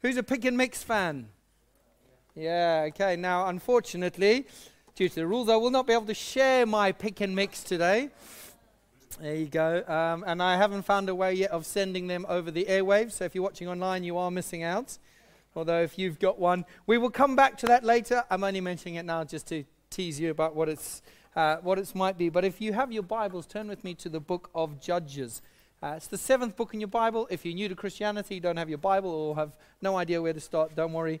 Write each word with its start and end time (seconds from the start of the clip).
Who's 0.00 0.16
a 0.16 0.22
pick 0.22 0.44
and 0.44 0.56
mix 0.56 0.82
fan? 0.82 1.28
Yeah, 2.34 2.84
okay. 2.88 3.16
Now, 3.16 3.48
unfortunately, 3.48 4.46
due 4.94 5.08
to 5.08 5.14
the 5.14 5.26
rules, 5.26 5.48
I 5.48 5.56
will 5.56 5.70
not 5.70 5.88
be 5.88 5.92
able 5.92 6.06
to 6.06 6.14
share 6.14 6.66
my 6.66 6.92
pick 6.92 7.20
and 7.20 7.34
mix 7.34 7.64
today. 7.64 8.10
There 9.20 9.34
you 9.34 9.46
go. 9.46 9.82
Um, 9.88 10.22
and 10.24 10.40
I 10.40 10.56
haven't 10.56 10.82
found 10.82 11.08
a 11.08 11.14
way 11.14 11.34
yet 11.34 11.50
of 11.50 11.66
sending 11.66 12.06
them 12.06 12.24
over 12.28 12.52
the 12.52 12.66
airwaves. 12.66 13.12
So 13.12 13.24
if 13.24 13.34
you're 13.34 13.42
watching 13.42 13.66
online, 13.66 14.04
you 14.04 14.16
are 14.18 14.30
missing 14.30 14.62
out. 14.62 14.98
Although 15.56 15.82
if 15.82 15.98
you've 15.98 16.20
got 16.20 16.38
one, 16.38 16.64
we 16.86 16.96
will 16.96 17.10
come 17.10 17.34
back 17.34 17.58
to 17.58 17.66
that 17.66 17.82
later. 17.82 18.22
I'm 18.30 18.44
only 18.44 18.60
mentioning 18.60 18.94
it 18.94 19.04
now 19.04 19.24
just 19.24 19.48
to 19.48 19.64
tease 19.90 20.20
you 20.20 20.30
about 20.30 20.54
what 20.54 20.68
it's 20.68 21.02
uh, 21.34 21.56
what 21.56 21.78
it 21.80 21.92
might 21.96 22.16
be. 22.16 22.28
But 22.28 22.44
if 22.44 22.60
you 22.60 22.72
have 22.72 22.92
your 22.92 23.02
Bibles, 23.02 23.46
turn 23.46 23.66
with 23.66 23.82
me 23.82 23.94
to 23.94 24.08
the 24.08 24.20
book 24.20 24.50
of 24.54 24.80
Judges. 24.80 25.42
Uh, 25.80 25.94
it's 25.96 26.08
the 26.08 26.18
seventh 26.18 26.56
book 26.56 26.74
in 26.74 26.80
your 26.80 26.88
Bible. 26.88 27.28
If 27.30 27.44
you're 27.44 27.54
new 27.54 27.68
to 27.68 27.76
Christianity, 27.76 28.40
don't 28.40 28.56
have 28.56 28.68
your 28.68 28.78
Bible 28.78 29.10
or 29.10 29.36
have 29.36 29.56
no 29.80 29.96
idea 29.96 30.20
where 30.20 30.32
to 30.32 30.40
start, 30.40 30.74
don't 30.74 30.92
worry. 30.92 31.20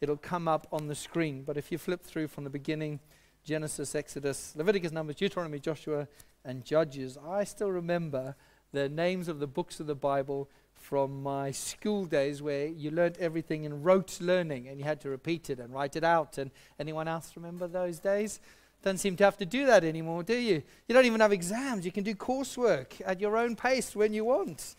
It'll 0.00 0.16
come 0.16 0.48
up 0.48 0.66
on 0.72 0.86
the 0.86 0.94
screen. 0.94 1.42
But 1.42 1.58
if 1.58 1.70
you 1.70 1.76
flip 1.76 2.02
through 2.04 2.28
from 2.28 2.44
the 2.44 2.50
beginning, 2.50 3.00
Genesis, 3.44 3.94
Exodus, 3.94 4.54
Leviticus, 4.56 4.92
Numbers, 4.92 5.16
Deuteronomy, 5.16 5.58
Joshua, 5.58 6.08
and 6.42 6.64
Judges, 6.64 7.18
I 7.18 7.44
still 7.44 7.70
remember 7.70 8.34
the 8.72 8.88
names 8.88 9.28
of 9.28 9.40
the 9.40 9.46
books 9.46 9.78
of 9.78 9.86
the 9.86 9.94
Bible 9.94 10.48
from 10.72 11.22
my 11.22 11.50
school 11.50 12.06
days 12.06 12.40
where 12.40 12.66
you 12.66 12.90
learned 12.90 13.18
everything 13.18 13.64
in 13.64 13.82
rote 13.82 14.22
learning 14.22 14.68
and 14.68 14.78
you 14.78 14.84
had 14.84 15.02
to 15.02 15.10
repeat 15.10 15.50
it 15.50 15.58
and 15.58 15.74
write 15.74 15.96
it 15.96 16.04
out. 16.04 16.38
And 16.38 16.50
anyone 16.78 17.08
else 17.08 17.32
remember 17.36 17.68
those 17.68 17.98
days? 17.98 18.40
Don't 18.82 18.98
seem 18.98 19.16
to 19.16 19.24
have 19.24 19.36
to 19.38 19.46
do 19.46 19.66
that 19.66 19.82
anymore, 19.82 20.22
do 20.22 20.36
you? 20.36 20.62
You 20.86 20.94
don't 20.94 21.04
even 21.04 21.20
have 21.20 21.32
exams. 21.32 21.84
You 21.84 21.92
can 21.92 22.04
do 22.04 22.14
coursework 22.14 23.02
at 23.04 23.20
your 23.20 23.36
own 23.36 23.56
pace 23.56 23.96
when 23.96 24.12
you 24.12 24.24
want. 24.24 24.76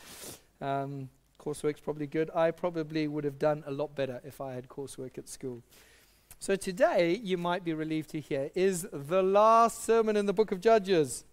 Um, 0.61 1.09
coursework's 1.39 1.81
probably 1.81 2.07
good. 2.07 2.29
I 2.33 2.51
probably 2.51 3.07
would 3.07 3.23
have 3.25 3.37
done 3.37 3.63
a 3.67 3.71
lot 3.71 3.95
better 3.95 4.21
if 4.23 4.39
I 4.39 4.53
had 4.53 4.69
coursework 4.69 5.17
at 5.17 5.27
school. 5.27 5.63
So 6.39 6.55
today, 6.55 7.19
you 7.21 7.37
might 7.37 7.65
be 7.65 7.73
relieved 7.73 8.11
to 8.11 8.21
hear, 8.21 8.49
is 8.55 8.87
the 8.93 9.21
last 9.21 9.83
sermon 9.83 10.15
in 10.15 10.25
the 10.25 10.33
book 10.33 10.53
of 10.53 10.61
Judges. 10.61 11.25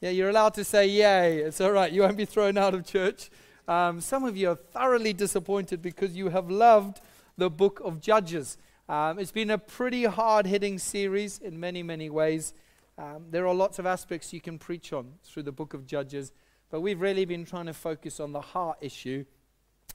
Yeah, 0.00 0.10
you're 0.10 0.30
allowed 0.30 0.54
to 0.54 0.64
say 0.64 0.88
yay. 0.88 1.38
It's 1.38 1.60
all 1.60 1.70
right. 1.70 1.92
You 1.92 2.02
won't 2.02 2.16
be 2.16 2.24
thrown 2.24 2.58
out 2.58 2.74
of 2.74 2.84
church. 2.84 3.30
Um, 3.68 4.00
some 4.00 4.24
of 4.24 4.36
you 4.36 4.50
are 4.50 4.56
thoroughly 4.56 5.12
disappointed 5.12 5.80
because 5.80 6.16
you 6.16 6.30
have 6.30 6.50
loved 6.50 7.00
the 7.36 7.48
book 7.48 7.80
of 7.84 8.00
Judges. 8.00 8.58
Um, 8.90 9.20
it's 9.20 9.30
been 9.30 9.50
a 9.50 9.58
pretty 9.58 10.02
hard 10.02 10.46
hitting 10.46 10.76
series 10.80 11.38
in 11.38 11.60
many, 11.60 11.80
many 11.80 12.10
ways. 12.10 12.52
Um, 12.98 13.26
there 13.30 13.46
are 13.46 13.54
lots 13.54 13.78
of 13.78 13.86
aspects 13.86 14.32
you 14.32 14.40
can 14.40 14.58
preach 14.58 14.92
on 14.92 15.12
through 15.22 15.44
the 15.44 15.52
book 15.52 15.74
of 15.74 15.86
Judges, 15.86 16.32
but 16.70 16.80
we've 16.80 17.00
really 17.00 17.24
been 17.24 17.44
trying 17.44 17.66
to 17.66 17.72
focus 17.72 18.18
on 18.18 18.32
the 18.32 18.40
heart 18.40 18.78
issue. 18.80 19.24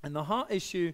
And 0.01 0.15
the 0.15 0.23
heart 0.23 0.47
issue, 0.49 0.93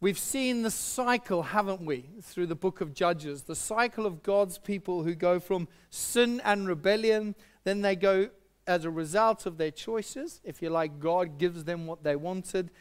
we've 0.00 0.18
seen 0.18 0.62
the 0.62 0.70
cycle, 0.72 1.44
haven't 1.44 1.86
we, 1.86 2.10
through 2.22 2.46
the 2.46 2.56
book 2.56 2.80
of 2.80 2.92
Judges? 2.92 3.42
The 3.42 3.54
cycle 3.54 4.04
of 4.04 4.24
God's 4.24 4.58
people 4.58 5.04
who 5.04 5.14
go 5.14 5.38
from 5.38 5.68
sin 5.90 6.42
and 6.44 6.66
rebellion, 6.66 7.36
then 7.62 7.82
they 7.82 7.94
go 7.94 8.30
as 8.66 8.84
a 8.84 8.90
result 8.90 9.46
of 9.46 9.58
their 9.58 9.70
choices. 9.70 10.40
If 10.42 10.60
you 10.60 10.70
like, 10.70 10.98
God 10.98 11.38
gives 11.38 11.62
them 11.62 11.86
what 11.86 12.02
they 12.02 12.16
wanted. 12.16 12.72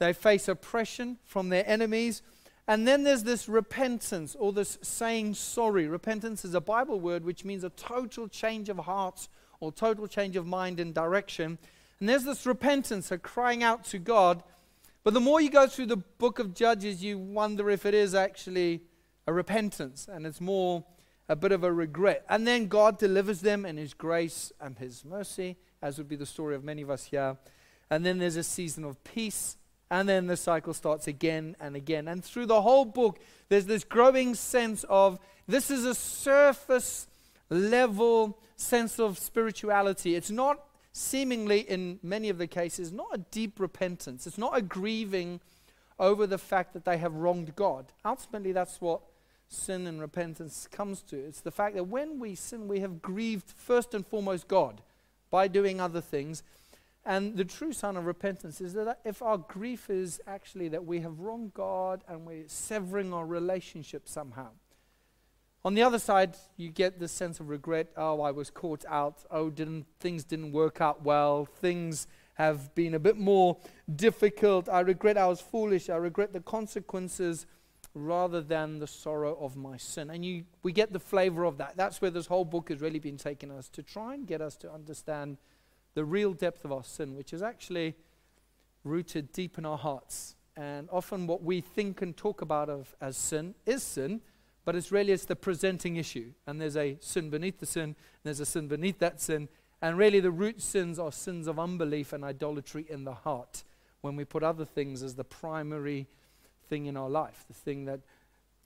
They 0.00 0.12
face 0.12 0.48
oppression 0.48 1.16
from 1.24 1.48
their 1.48 1.66
enemies 1.66 2.20
and 2.66 2.88
then 2.88 3.04
there's 3.04 3.24
this 3.24 3.48
repentance 3.48 4.34
or 4.38 4.52
this 4.52 4.78
saying 4.80 5.34
sorry. 5.34 5.86
Repentance 5.86 6.44
is 6.44 6.54
a 6.54 6.60
Bible 6.60 6.98
word 6.98 7.24
which 7.24 7.44
means 7.44 7.62
a 7.62 7.70
total 7.70 8.26
change 8.26 8.68
of 8.68 8.78
heart 8.78 9.28
or 9.60 9.70
total 9.70 10.06
change 10.06 10.36
of 10.36 10.46
mind 10.46 10.80
and 10.80 10.94
direction. 10.94 11.58
And 12.00 12.08
there's 12.08 12.24
this 12.24 12.46
repentance, 12.46 13.10
a 13.10 13.18
crying 13.18 13.62
out 13.62 13.84
to 13.86 13.98
God. 13.98 14.42
But 15.02 15.12
the 15.12 15.20
more 15.20 15.40
you 15.40 15.50
go 15.50 15.66
through 15.66 15.86
the 15.86 15.98
book 15.98 16.38
of 16.38 16.54
Judges, 16.54 17.04
you 17.04 17.18
wonder 17.18 17.68
if 17.68 17.84
it 17.84 17.92
is 17.92 18.14
actually 18.14 18.82
a 19.26 19.32
repentance 19.32 20.08
and 20.10 20.26
it's 20.26 20.40
more 20.40 20.84
a 21.28 21.36
bit 21.36 21.52
of 21.52 21.64
a 21.64 21.72
regret. 21.72 22.24
And 22.28 22.46
then 22.46 22.68
God 22.68 22.98
delivers 22.98 23.42
them 23.42 23.66
in 23.66 23.76
His 23.76 23.92
grace 23.92 24.52
and 24.58 24.78
His 24.78 25.04
mercy, 25.04 25.56
as 25.82 25.98
would 25.98 26.08
be 26.08 26.16
the 26.16 26.26
story 26.26 26.54
of 26.54 26.64
many 26.64 26.80
of 26.80 26.90
us 26.90 27.04
here. 27.04 27.36
And 27.90 28.04
then 28.04 28.18
there's 28.18 28.36
a 28.36 28.42
season 28.42 28.84
of 28.84 29.02
peace 29.04 29.56
and 29.90 30.08
then 30.08 30.26
the 30.26 30.36
cycle 30.36 30.74
starts 30.74 31.06
again 31.06 31.56
and 31.60 31.76
again. 31.76 32.08
And 32.08 32.24
through 32.24 32.46
the 32.46 32.62
whole 32.62 32.84
book, 32.84 33.20
there's 33.48 33.66
this 33.66 33.84
growing 33.84 34.34
sense 34.34 34.84
of 34.88 35.18
this 35.46 35.70
is 35.70 35.84
a 35.84 35.94
surface 35.94 37.06
level 37.50 38.38
sense 38.56 38.98
of 38.98 39.18
spirituality. 39.18 40.14
It's 40.14 40.30
not 40.30 40.64
seemingly, 40.92 41.60
in 41.60 41.98
many 42.02 42.28
of 42.28 42.38
the 42.38 42.46
cases, 42.46 42.92
not 42.92 43.08
a 43.12 43.18
deep 43.18 43.60
repentance. 43.60 44.26
It's 44.26 44.38
not 44.38 44.56
a 44.56 44.62
grieving 44.62 45.40
over 45.98 46.26
the 46.26 46.38
fact 46.38 46.72
that 46.72 46.84
they 46.84 46.98
have 46.98 47.14
wronged 47.14 47.54
God. 47.56 47.92
Ultimately, 48.04 48.52
that's 48.52 48.80
what 48.80 49.00
sin 49.48 49.86
and 49.86 50.00
repentance 50.00 50.68
comes 50.70 51.02
to. 51.02 51.16
It's 51.16 51.40
the 51.40 51.50
fact 51.50 51.74
that 51.74 51.84
when 51.84 52.18
we 52.18 52.34
sin, 52.34 52.68
we 52.68 52.80
have 52.80 53.02
grieved 53.02 53.50
first 53.50 53.94
and 53.94 54.06
foremost 54.06 54.48
God 54.48 54.80
by 55.30 55.48
doing 55.48 55.80
other 55.80 56.00
things. 56.00 56.42
And 57.06 57.36
the 57.36 57.44
true 57.44 57.72
sign 57.72 57.96
of 57.96 58.06
repentance 58.06 58.60
is 58.60 58.72
that 58.74 59.00
if 59.04 59.20
our 59.20 59.36
grief 59.36 59.90
is 59.90 60.20
actually 60.26 60.68
that 60.68 60.86
we 60.86 61.00
have 61.00 61.20
wronged 61.20 61.52
God 61.52 62.02
and 62.08 62.26
we're 62.26 62.48
severing 62.48 63.12
our 63.12 63.26
relationship 63.26 64.08
somehow. 64.08 64.48
On 65.66 65.74
the 65.74 65.82
other 65.82 65.98
side, 65.98 66.36
you 66.56 66.70
get 66.70 66.98
this 66.98 67.12
sense 67.12 67.40
of 67.40 67.48
regret. 67.48 67.88
Oh, 67.96 68.20
I 68.20 68.30
was 68.30 68.50
caught 68.50 68.84
out. 68.86 69.24
Oh, 69.30 69.48
didn't 69.50 69.86
things 69.98 70.24
didn't 70.24 70.52
work 70.52 70.80
out 70.80 71.02
well. 71.02 71.46
Things 71.46 72.06
have 72.34 72.74
been 72.74 72.94
a 72.94 72.98
bit 72.98 73.16
more 73.16 73.56
difficult. 73.94 74.68
I 74.68 74.80
regret 74.80 75.16
I 75.16 75.26
was 75.26 75.40
foolish. 75.40 75.88
I 75.88 75.96
regret 75.96 76.32
the 76.32 76.40
consequences 76.40 77.46
rather 77.94 78.40
than 78.40 78.78
the 78.78 78.86
sorrow 78.86 79.38
of 79.40 79.56
my 79.56 79.76
sin. 79.76 80.10
And 80.10 80.24
you, 80.24 80.44
we 80.62 80.72
get 80.72 80.92
the 80.92 80.98
flavor 80.98 81.44
of 81.44 81.58
that. 81.58 81.76
That's 81.76 82.02
where 82.02 82.10
this 82.10 82.26
whole 82.26 82.44
book 82.44 82.68
has 82.68 82.80
really 82.80 82.98
been 82.98 83.16
taking 83.16 83.50
us 83.50 83.68
to 83.70 83.82
try 83.82 84.14
and 84.14 84.26
get 84.26 84.40
us 84.40 84.56
to 84.58 84.72
understand 84.72 85.38
the 85.94 86.04
real 86.04 86.32
depth 86.32 86.64
of 86.64 86.72
our 86.72 86.84
sin, 86.84 87.16
which 87.16 87.32
is 87.32 87.42
actually 87.42 87.94
rooted 88.84 89.32
deep 89.32 89.58
in 89.58 89.64
our 89.64 89.78
hearts. 89.78 90.36
And 90.56 90.88
often 90.92 91.26
what 91.26 91.42
we 91.42 91.60
think 91.60 92.02
and 92.02 92.16
talk 92.16 92.42
about 92.42 92.68
of 92.68 92.94
as 93.00 93.16
sin 93.16 93.54
is 93.66 93.82
sin, 93.82 94.20
but 94.64 94.76
it's 94.76 94.92
really 94.92 95.12
it's 95.12 95.24
the 95.24 95.36
presenting 95.36 95.96
issue. 95.96 96.32
And 96.46 96.60
there's 96.60 96.76
a 96.76 96.96
sin 97.00 97.30
beneath 97.30 97.58
the 97.58 97.66
sin, 97.66 97.96
there's 98.22 98.40
a 98.40 98.46
sin 98.46 98.68
beneath 98.68 98.98
that 99.00 99.20
sin. 99.20 99.48
And 99.82 99.98
really 99.98 100.20
the 100.20 100.30
root 100.30 100.62
sins 100.62 100.98
are 100.98 101.12
sins 101.12 101.46
of 101.46 101.58
unbelief 101.58 102.12
and 102.12 102.24
idolatry 102.24 102.86
in 102.88 103.04
the 103.04 103.14
heart 103.14 103.64
when 104.00 104.16
we 104.16 104.24
put 104.24 104.42
other 104.42 104.64
things 104.64 105.02
as 105.02 105.14
the 105.14 105.24
primary 105.24 106.06
thing 106.68 106.86
in 106.86 106.96
our 106.96 107.10
life, 107.10 107.44
the 107.48 107.54
thing 107.54 107.84
that 107.86 108.00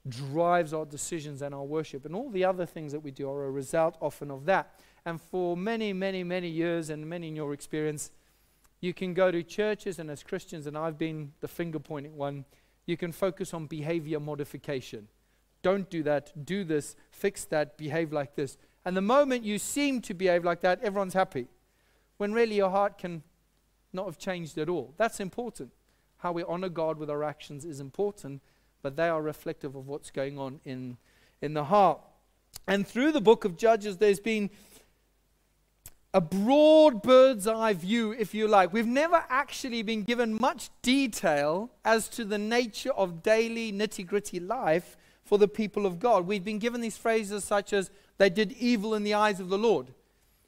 drives 0.08 0.72
our 0.72 0.84
decisions 0.84 1.42
and 1.42 1.54
our 1.54 1.64
worship. 1.64 2.04
And 2.04 2.14
all 2.14 2.30
the 2.30 2.44
other 2.44 2.66
things 2.66 2.92
that 2.92 3.00
we 3.00 3.10
do 3.10 3.30
are 3.30 3.46
a 3.46 3.50
result 3.50 3.96
often 4.00 4.30
of 4.30 4.44
that. 4.46 4.74
And 5.08 5.18
for 5.18 5.56
many, 5.56 5.94
many, 5.94 6.22
many 6.22 6.48
years, 6.48 6.90
and 6.90 7.08
many 7.08 7.28
in 7.28 7.34
your 7.34 7.54
experience, 7.54 8.10
you 8.82 8.92
can 8.92 9.14
go 9.14 9.30
to 9.30 9.42
churches, 9.42 9.98
and 9.98 10.10
as 10.10 10.22
Christians, 10.22 10.66
and 10.66 10.76
I've 10.76 10.98
been 10.98 11.32
the 11.40 11.48
finger 11.48 11.78
pointing 11.78 12.14
one, 12.14 12.44
you 12.84 12.98
can 12.98 13.12
focus 13.12 13.54
on 13.54 13.64
behavior 13.64 14.20
modification. 14.20 15.08
Don't 15.62 15.88
do 15.88 16.02
that, 16.02 16.44
do 16.44 16.62
this, 16.62 16.94
fix 17.10 17.46
that, 17.46 17.78
behave 17.78 18.12
like 18.12 18.34
this. 18.34 18.58
And 18.84 18.94
the 18.94 19.00
moment 19.00 19.44
you 19.44 19.58
seem 19.58 20.02
to 20.02 20.12
behave 20.12 20.44
like 20.44 20.60
that, 20.60 20.78
everyone's 20.82 21.14
happy. 21.14 21.46
When 22.18 22.34
really 22.34 22.56
your 22.56 22.68
heart 22.68 22.98
can 22.98 23.22
not 23.94 24.04
have 24.04 24.18
changed 24.18 24.58
at 24.58 24.68
all. 24.68 24.92
That's 24.98 25.20
important. 25.20 25.72
How 26.18 26.32
we 26.32 26.42
honor 26.42 26.68
God 26.68 26.98
with 26.98 27.08
our 27.08 27.24
actions 27.24 27.64
is 27.64 27.80
important, 27.80 28.42
but 28.82 28.96
they 28.96 29.08
are 29.08 29.22
reflective 29.22 29.74
of 29.74 29.86
what's 29.86 30.10
going 30.10 30.38
on 30.38 30.60
in, 30.66 30.98
in 31.40 31.54
the 31.54 31.64
heart. 31.64 31.98
And 32.66 32.86
through 32.86 33.12
the 33.12 33.20
book 33.20 33.46
of 33.46 33.56
Judges, 33.56 33.96
there's 33.96 34.20
been 34.20 34.50
a 36.18 36.20
broad 36.20 37.00
bird's 37.00 37.46
eye 37.46 37.72
view, 37.72 38.10
if 38.10 38.34
you 38.34 38.48
like. 38.48 38.72
We've 38.72 38.84
never 38.84 39.24
actually 39.28 39.82
been 39.82 40.02
given 40.02 40.36
much 40.40 40.68
detail 40.82 41.70
as 41.84 42.08
to 42.08 42.24
the 42.24 42.38
nature 42.38 42.90
of 42.90 43.22
daily 43.22 43.72
nitty 43.72 44.04
gritty 44.04 44.40
life 44.40 44.96
for 45.24 45.38
the 45.38 45.46
people 45.46 45.86
of 45.86 46.00
God. 46.00 46.26
We've 46.26 46.42
been 46.42 46.58
given 46.58 46.80
these 46.80 46.96
phrases 46.96 47.44
such 47.44 47.72
as, 47.72 47.92
they 48.16 48.30
did 48.30 48.50
evil 48.50 48.94
in 48.94 49.04
the 49.04 49.14
eyes 49.14 49.38
of 49.38 49.48
the 49.48 49.58
Lord. 49.58 49.94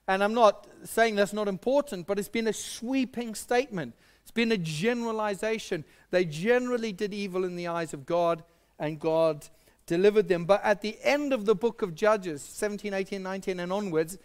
And 0.08 0.24
I'm 0.24 0.34
not 0.34 0.66
saying 0.82 1.14
that's 1.14 1.32
not 1.32 1.46
important, 1.46 2.08
but 2.08 2.18
it's 2.18 2.28
been 2.28 2.48
a 2.48 2.52
sweeping 2.52 3.36
statement. 3.36 3.94
It's 4.22 4.32
been 4.32 4.50
a 4.50 4.58
generalization. 4.58 5.84
They 6.10 6.24
generally 6.24 6.92
did 6.92 7.14
evil 7.14 7.44
in 7.44 7.54
the 7.54 7.68
eyes 7.68 7.94
of 7.94 8.06
God, 8.06 8.42
and 8.80 8.98
God 8.98 9.46
delivered 9.86 10.26
them. 10.26 10.46
But 10.46 10.64
at 10.64 10.80
the 10.80 10.98
end 11.04 11.32
of 11.32 11.44
the 11.44 11.54
book 11.54 11.80
of 11.80 11.94
Judges, 11.94 12.42
17, 12.42 12.92
18, 12.92 13.22
19, 13.22 13.60
and 13.60 13.72
onwards, 13.72 14.18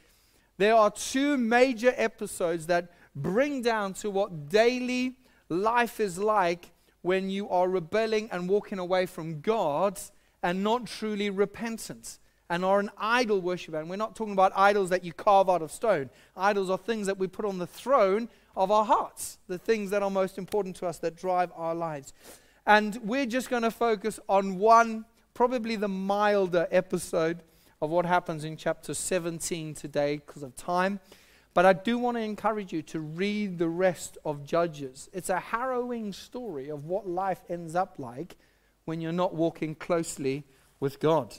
there 0.57 0.75
are 0.75 0.91
two 0.91 1.37
major 1.37 1.93
episodes 1.95 2.67
that 2.67 2.91
bring 3.15 3.61
down 3.61 3.93
to 3.93 4.09
what 4.09 4.49
daily 4.49 5.17
life 5.49 5.99
is 5.99 6.17
like 6.17 6.71
when 7.01 7.29
you 7.29 7.49
are 7.49 7.69
rebelling 7.69 8.29
and 8.31 8.49
walking 8.49 8.79
away 8.79 9.05
from 9.05 9.41
God 9.41 9.99
and 10.41 10.63
not 10.63 10.87
truly 10.87 11.29
repentant 11.29 12.19
and 12.49 12.63
are 12.63 12.79
an 12.79 12.91
idol 12.97 13.41
worshiper. 13.41 13.79
And 13.79 13.89
we're 13.89 13.95
not 13.95 14.15
talking 14.15 14.33
about 14.33 14.51
idols 14.55 14.89
that 14.89 15.03
you 15.03 15.13
carve 15.13 15.49
out 15.49 15.61
of 15.61 15.71
stone. 15.71 16.09
Idols 16.37 16.69
are 16.69 16.77
things 16.77 17.07
that 17.07 17.17
we 17.17 17.27
put 17.27 17.45
on 17.45 17.57
the 17.57 17.67
throne 17.67 18.29
of 18.55 18.71
our 18.71 18.85
hearts, 18.85 19.39
the 19.47 19.57
things 19.57 19.89
that 19.91 20.03
are 20.03 20.09
most 20.09 20.37
important 20.37 20.75
to 20.77 20.87
us 20.87 20.99
that 20.99 21.15
drive 21.15 21.51
our 21.55 21.75
lives. 21.75 22.13
And 22.65 22.97
we're 23.03 23.25
just 23.25 23.49
going 23.49 23.63
to 23.63 23.71
focus 23.71 24.19
on 24.29 24.57
one, 24.57 25.05
probably 25.33 25.75
the 25.75 25.87
milder 25.87 26.67
episode 26.71 27.43
of 27.81 27.89
what 27.89 28.05
happens 28.05 28.43
in 28.43 28.57
chapter 28.57 28.93
17 28.93 29.73
today 29.73 30.17
because 30.17 30.43
of 30.43 30.55
time. 30.55 30.99
But 31.53 31.65
I 31.65 31.73
do 31.73 31.97
want 31.97 32.17
to 32.17 32.21
encourage 32.21 32.73
you 32.73 32.81
to 32.83 32.99
read 32.99 33.57
the 33.57 33.69
rest 33.69 34.17
of 34.25 34.43
Judges. 34.43 35.09
It's 35.13 35.29
a 35.29 35.39
harrowing 35.39 36.11
story 36.11 36.69
of 36.69 36.85
what 36.85 37.07
life 37.07 37.39
ends 37.49 37.75
up 37.75 37.95
like 37.97 38.35
when 38.83 38.99
you're 38.99 39.13
not 39.13 39.33
walking 39.33 39.73
closely 39.73 40.43
with 40.79 40.99
God. 40.99 41.35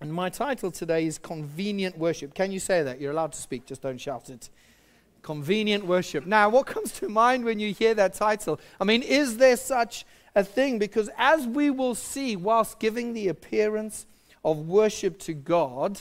And 0.00 0.12
my 0.12 0.28
title 0.28 0.70
today 0.70 1.06
is 1.06 1.18
Convenient 1.18 1.98
Worship. 1.98 2.34
Can 2.34 2.50
you 2.50 2.58
say 2.58 2.82
that? 2.82 3.00
You're 3.00 3.12
allowed 3.12 3.32
to 3.32 3.40
speak, 3.40 3.66
just 3.66 3.82
don't 3.82 4.00
shout 4.00 4.30
it. 4.30 4.50
Convenient 5.22 5.84
worship. 5.86 6.24
Now, 6.24 6.48
what 6.48 6.66
comes 6.66 6.92
to 6.92 7.08
mind 7.08 7.44
when 7.44 7.58
you 7.58 7.74
hear 7.74 7.94
that 7.94 8.14
title? 8.14 8.60
I 8.80 8.84
mean, 8.84 9.02
is 9.02 9.38
there 9.38 9.56
such 9.56 10.06
a 10.34 10.44
thing? 10.44 10.78
Because 10.78 11.10
as 11.18 11.46
we 11.46 11.70
will 11.70 11.94
see, 11.94 12.36
whilst 12.36 12.78
giving 12.78 13.12
the 13.12 13.28
appearance 13.28 14.06
of 14.46 14.68
worship 14.68 15.18
to 15.18 15.34
God, 15.34 16.00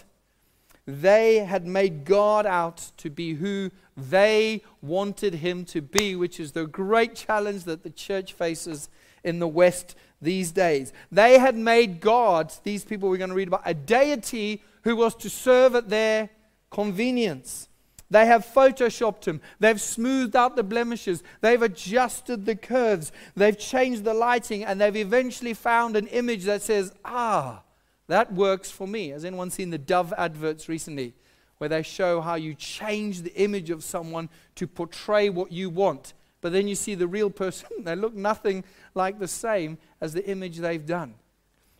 they 0.85 1.39
had 1.39 1.65
made 1.65 2.05
God 2.05 2.45
out 2.45 2.91
to 2.97 3.09
be 3.09 3.33
who 3.33 3.71
they 3.97 4.61
wanted 4.83 5.33
him 5.33 5.65
to 5.65 5.81
be, 5.81 6.15
which 6.15 6.39
is 6.39 6.51
the 6.51 6.67
great 6.67 7.15
challenge 7.15 7.63
that 7.63 7.81
the 7.81 7.89
church 7.89 8.33
faces 8.33 8.87
in 9.23 9.39
the 9.39 9.47
West 9.47 9.95
these 10.21 10.51
days. 10.51 10.93
They 11.11 11.39
had 11.39 11.57
made 11.57 11.99
God, 11.99 12.53
these 12.63 12.85
people 12.85 13.09
we're 13.09 13.17
going 13.17 13.31
to 13.31 13.35
read 13.35 13.47
about, 13.47 13.63
a 13.65 13.73
deity 13.73 14.61
who 14.83 14.95
was 14.95 15.15
to 15.15 15.29
serve 15.29 15.73
at 15.73 15.89
their 15.89 16.29
convenience. 16.69 17.67
They 18.11 18.27
have 18.27 18.45
photoshopped 18.45 19.25
him. 19.25 19.41
They've 19.59 19.81
smoothed 19.81 20.35
out 20.35 20.55
the 20.55 20.61
blemishes. 20.61 21.23
They've 21.41 21.63
adjusted 21.63 22.45
the 22.45 22.55
curves. 22.55 23.11
They've 23.35 23.57
changed 23.57 24.03
the 24.03 24.13
lighting. 24.13 24.63
And 24.63 24.79
they've 24.79 24.95
eventually 24.95 25.55
found 25.55 25.95
an 25.95 26.05
image 26.07 26.43
that 26.43 26.61
says, 26.61 26.93
ah, 27.03 27.63
that 28.07 28.33
works 28.33 28.69
for 28.69 28.87
me. 28.87 29.09
Has 29.09 29.25
anyone 29.25 29.49
seen 29.49 29.69
the 29.69 29.77
Dove 29.77 30.13
adverts 30.17 30.69
recently? 30.69 31.13
Where 31.57 31.69
they 31.69 31.83
show 31.83 32.21
how 32.21 32.35
you 32.35 32.53
change 32.53 33.21
the 33.21 33.33
image 33.35 33.69
of 33.69 33.83
someone 33.83 34.29
to 34.55 34.67
portray 34.67 35.29
what 35.29 35.51
you 35.51 35.69
want. 35.69 36.13
But 36.41 36.51
then 36.51 36.67
you 36.67 36.75
see 36.75 36.95
the 36.95 37.07
real 37.07 37.29
person, 37.29 37.67
they 37.79 37.95
look 37.95 38.13
nothing 38.13 38.63
like 38.93 39.19
the 39.19 39.27
same 39.27 39.77
as 40.01 40.13
the 40.13 40.27
image 40.29 40.57
they've 40.57 40.85
done. 40.85 41.15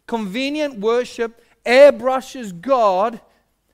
Convenient 0.07 0.79
worship 0.79 1.43
airbrushes 1.65 2.59
God 2.61 3.19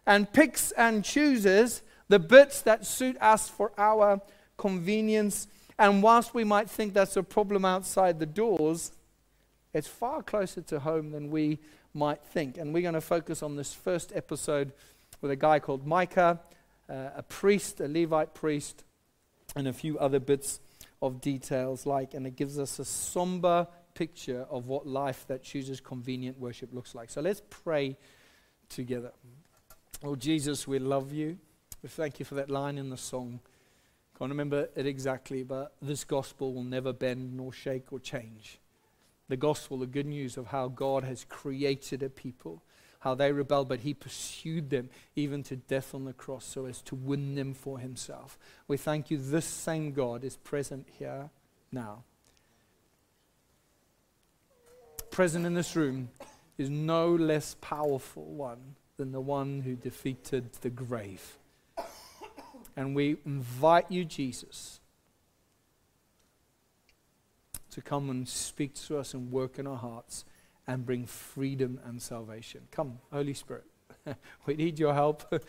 and 0.06 0.32
picks 0.32 0.72
and 0.72 1.04
chooses 1.04 1.82
the 2.10 2.20
bits 2.20 2.62
that 2.62 2.86
suit 2.86 3.16
us 3.22 3.48
for 3.48 3.72
our 3.78 4.22
convenience. 4.58 5.48
And 5.78 6.04
whilst 6.04 6.34
we 6.34 6.44
might 6.44 6.70
think 6.70 6.94
that's 6.94 7.16
a 7.16 7.24
problem 7.24 7.64
outside 7.64 8.20
the 8.20 8.26
doors, 8.26 8.92
it's 9.74 9.88
far 9.88 10.22
closer 10.22 10.62
to 10.62 10.80
home 10.80 11.12
than 11.12 11.32
we 11.32 11.60
might 11.94 12.24
think. 12.24 12.58
And 12.58 12.74
we're 12.74 12.82
going 12.82 12.94
to 12.94 13.02
focus 13.02 13.44
on 13.44 13.56
this 13.56 13.74
first 13.74 14.12
episode 14.16 14.74
with 15.22 15.32
a 15.32 15.36
guy 15.36 15.60
called 15.60 15.86
Micah, 15.86 16.40
uh, 16.90 17.10
a 17.16 17.24
priest, 17.24 17.80
a 17.80 17.88
Levite 17.88 18.34
priest, 18.34 18.84
and 19.56 19.68
a 19.68 19.74
few 19.74 20.00
other 20.00 20.20
bits 20.20 20.60
of 21.02 21.22
details 21.22 21.86
like, 21.86 22.14
and 22.14 22.26
it 22.26 22.36
gives 22.36 22.60
us 22.60 22.80
a 22.80 22.86
somber 22.86 23.68
picture 23.94 24.46
of 24.50 24.68
what 24.68 24.88
life 24.88 25.26
that 25.28 25.44
chooses 25.44 25.82
convenient 25.82 26.40
worship 26.40 26.74
looks 26.74 26.96
like. 26.96 27.10
So 27.10 27.22
let's 27.22 27.42
pray 27.50 27.98
together. 28.70 29.12
Oh, 30.04 30.16
Jesus, 30.16 30.68
we 30.68 30.80
love 30.80 31.12
you. 31.12 31.38
We 31.84 31.90
thank 31.90 32.20
you 32.20 32.26
for 32.26 32.36
that 32.36 32.50
line 32.50 32.78
in 32.78 32.90
the 32.90 32.98
song. 32.98 33.40
Can't 34.18 34.30
remember 34.30 34.70
it 34.76 34.86
exactly, 34.86 35.44
but 35.44 35.74
this 35.82 36.04
gospel 36.04 36.54
will 36.54 36.64
never 36.64 36.94
bend 36.94 37.36
nor 37.36 37.52
shake 37.52 37.92
or 37.92 38.00
change 38.00 38.61
the 39.32 39.38
gospel, 39.38 39.78
the 39.78 39.88
good 39.88 40.06
news 40.06 40.36
of 40.36 40.48
how 40.48 40.68
God 40.68 41.06
has 41.06 41.26
created 41.30 42.04
a 42.04 42.10
people, 42.10 42.62
how 43.00 43.16
they 43.16 43.32
rebelled, 43.32 43.70
but 43.70 43.80
He 43.80 43.94
pursued 43.94 44.70
them 44.70 44.90
even 45.16 45.42
to 45.44 45.56
death 45.56 45.96
on 45.96 46.04
the 46.04 46.12
cross 46.12 46.44
so 46.44 46.66
as 46.66 46.82
to 46.82 46.96
win 46.96 47.36
them 47.36 47.54
for 47.54 47.80
Himself. 47.80 48.38
We 48.68 48.76
thank 48.76 49.10
you, 49.10 49.18
this 49.18 49.46
same 49.46 49.94
God 49.94 50.26
is 50.26 50.36
present 50.36 50.86
here 51.00 51.30
now. 51.72 52.04
Present 55.12 55.46
in 55.46 55.54
this 55.54 55.78
room 55.78 56.10
is 56.58 56.70
no 56.70 57.16
less 57.16 57.56
powerful 57.62 58.26
one 58.26 58.76
than 58.98 59.14
the 59.14 59.22
one 59.22 59.62
who 59.62 59.76
defeated 59.76 60.52
the 60.60 60.70
grave. 60.70 61.38
And 62.76 62.94
we 62.94 63.16
invite 63.26 63.90
you, 63.90 64.04
Jesus 64.04 64.81
to 67.72 67.82
come 67.82 68.10
and 68.10 68.28
speak 68.28 68.74
to 68.76 68.98
us 68.98 69.14
and 69.14 69.32
work 69.32 69.60
in 69.60 69.68
our 69.68 69.78
hearts 69.78 70.26
and 70.68 70.86
bring 70.86 71.06
freedom 71.06 71.80
and 71.86 72.02
salvation. 72.02 72.62
Come, 72.72 73.00
Holy 73.12 73.34
Spirit. 73.34 73.66
we 74.46 74.56
need 74.56 74.80
your 74.80 74.94
help. 74.94 75.34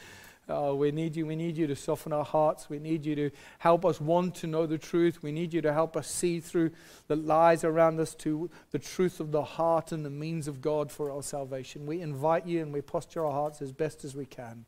Oh, 0.48 0.74
we 0.74 0.90
need 0.90 1.14
you. 1.14 1.24
We 1.24 1.36
need 1.36 1.56
you 1.56 1.68
to 1.68 1.76
soften 1.76 2.12
our 2.12 2.24
hearts. 2.24 2.68
We 2.68 2.80
need 2.80 3.06
you 3.06 3.14
to 3.14 3.30
help 3.58 3.84
us 3.84 4.00
want 4.00 4.34
to 4.36 4.48
know 4.48 4.66
the 4.66 4.76
truth. 4.76 5.22
We 5.22 5.30
need 5.30 5.54
you 5.54 5.62
to 5.62 5.72
help 5.72 5.96
us 5.96 6.10
see 6.10 6.40
through 6.40 6.72
the 7.06 7.14
lies 7.14 7.62
around 7.62 8.00
us 8.00 8.14
to 8.16 8.50
the 8.72 8.78
truth 8.80 9.20
of 9.20 9.30
the 9.30 9.44
heart 9.44 9.92
and 9.92 10.04
the 10.04 10.10
means 10.10 10.48
of 10.48 10.60
God 10.60 10.90
for 10.90 11.12
our 11.12 11.22
salvation. 11.22 11.86
We 11.86 12.00
invite 12.00 12.44
you 12.44 12.60
and 12.60 12.72
we 12.72 12.80
posture 12.80 13.24
our 13.24 13.30
hearts 13.30 13.62
as 13.62 13.72
best 13.72 14.04
as 14.04 14.16
we 14.16 14.26
can 14.26 14.64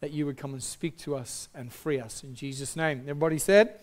that 0.00 0.10
you 0.10 0.24
would 0.24 0.38
come 0.38 0.54
and 0.54 0.62
speak 0.62 0.96
to 1.00 1.14
us 1.14 1.50
and 1.54 1.70
free 1.70 2.00
us. 2.00 2.24
In 2.24 2.34
Jesus' 2.34 2.74
name. 2.74 3.00
Everybody 3.02 3.38
said? 3.38 3.78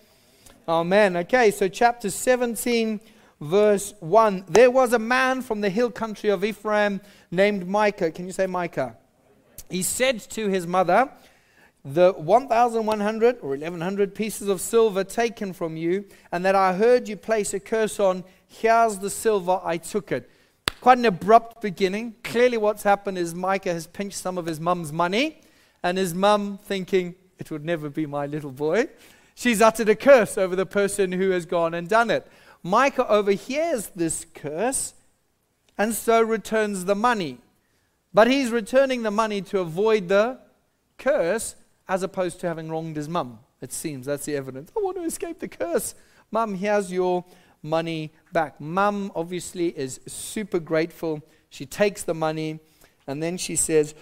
Amen. 0.69 1.15
Okay, 1.15 1.49
so 1.51 1.69
chapter 1.69 2.09
17, 2.09 2.99
verse 3.39 3.93
1. 4.01 4.43
There 4.49 4.69
was 4.69 4.91
a 4.91 4.99
man 4.99 5.41
from 5.41 5.61
the 5.61 5.69
hill 5.69 5.89
country 5.89 6.29
of 6.29 6.43
Ephraim 6.43 6.99
named 7.31 7.65
Micah. 7.65 8.11
Can 8.11 8.25
you 8.25 8.33
say 8.33 8.47
Micah? 8.47 8.97
He 9.69 9.81
said 9.81 10.19
to 10.31 10.49
his 10.49 10.67
mother, 10.67 11.09
The 11.85 12.11
1,100 12.11 13.37
or 13.41 13.49
1,100 13.51 14.13
pieces 14.13 14.49
of 14.49 14.59
silver 14.59 15.05
taken 15.05 15.53
from 15.53 15.77
you, 15.77 16.03
and 16.33 16.43
that 16.43 16.53
I 16.55 16.73
heard 16.73 17.07
you 17.07 17.15
place 17.15 17.53
a 17.53 17.61
curse 17.61 17.97
on, 17.97 18.25
here's 18.45 18.97
the 18.97 19.09
silver, 19.09 19.61
I 19.63 19.77
took 19.77 20.11
it. 20.11 20.29
Quite 20.81 20.97
an 20.97 21.05
abrupt 21.05 21.61
beginning. 21.61 22.15
Clearly, 22.25 22.57
what's 22.57 22.83
happened 22.83 23.17
is 23.17 23.33
Micah 23.33 23.71
has 23.71 23.87
pinched 23.87 24.17
some 24.17 24.37
of 24.37 24.45
his 24.45 24.59
mum's 24.59 24.91
money, 24.91 25.39
and 25.81 25.97
his 25.97 26.13
mum 26.13 26.59
thinking, 26.61 27.15
It 27.39 27.51
would 27.51 27.63
never 27.63 27.89
be 27.89 28.05
my 28.05 28.25
little 28.25 28.51
boy 28.51 28.89
She's 29.37 29.61
uttered 29.61 29.87
a 29.87 29.95
curse 29.95 30.35
over 30.35 30.55
the 30.55 30.65
person 30.65 31.11
who 31.11 31.29
has 31.29 31.45
gone 31.45 31.75
and 31.75 31.87
done 31.87 32.09
it. 32.09 32.25
Micah 32.63 33.07
overhears 33.07 33.91
this 33.95 34.25
curse 34.33 34.95
and 35.77 35.93
so 35.93 36.23
returns 36.23 36.85
the 36.85 36.95
money. 36.95 37.37
But 38.11 38.31
he's 38.31 38.49
returning 38.49 39.03
the 39.03 39.11
money 39.11 39.43
to 39.43 39.59
avoid 39.59 40.07
the 40.07 40.39
curse 40.97 41.55
as 41.87 42.01
opposed 42.01 42.39
to 42.39 42.47
having 42.47 42.71
wronged 42.71 42.95
his 42.95 43.07
mum. 43.07 43.37
It 43.61 43.71
seems 43.71 44.07
that's 44.07 44.25
the 44.25 44.35
evidence. 44.35 44.71
I 44.75 44.79
want 44.81 44.97
to 44.97 45.03
escape 45.03 45.37
the 45.37 45.47
curse. 45.47 45.93
Mum, 46.31 46.55
here's 46.55 46.91
your 46.91 47.23
money 47.61 48.13
back. 48.33 48.59
Mum 48.59 49.11
obviously 49.13 49.67
is 49.67 49.99
super 50.07 50.57
grateful. 50.57 51.21
She 51.51 51.67
takes 51.67 52.01
the 52.01 52.15
money 52.15 52.59
and 53.05 53.21
then 53.21 53.37
she 53.37 53.55
says, 53.55 53.93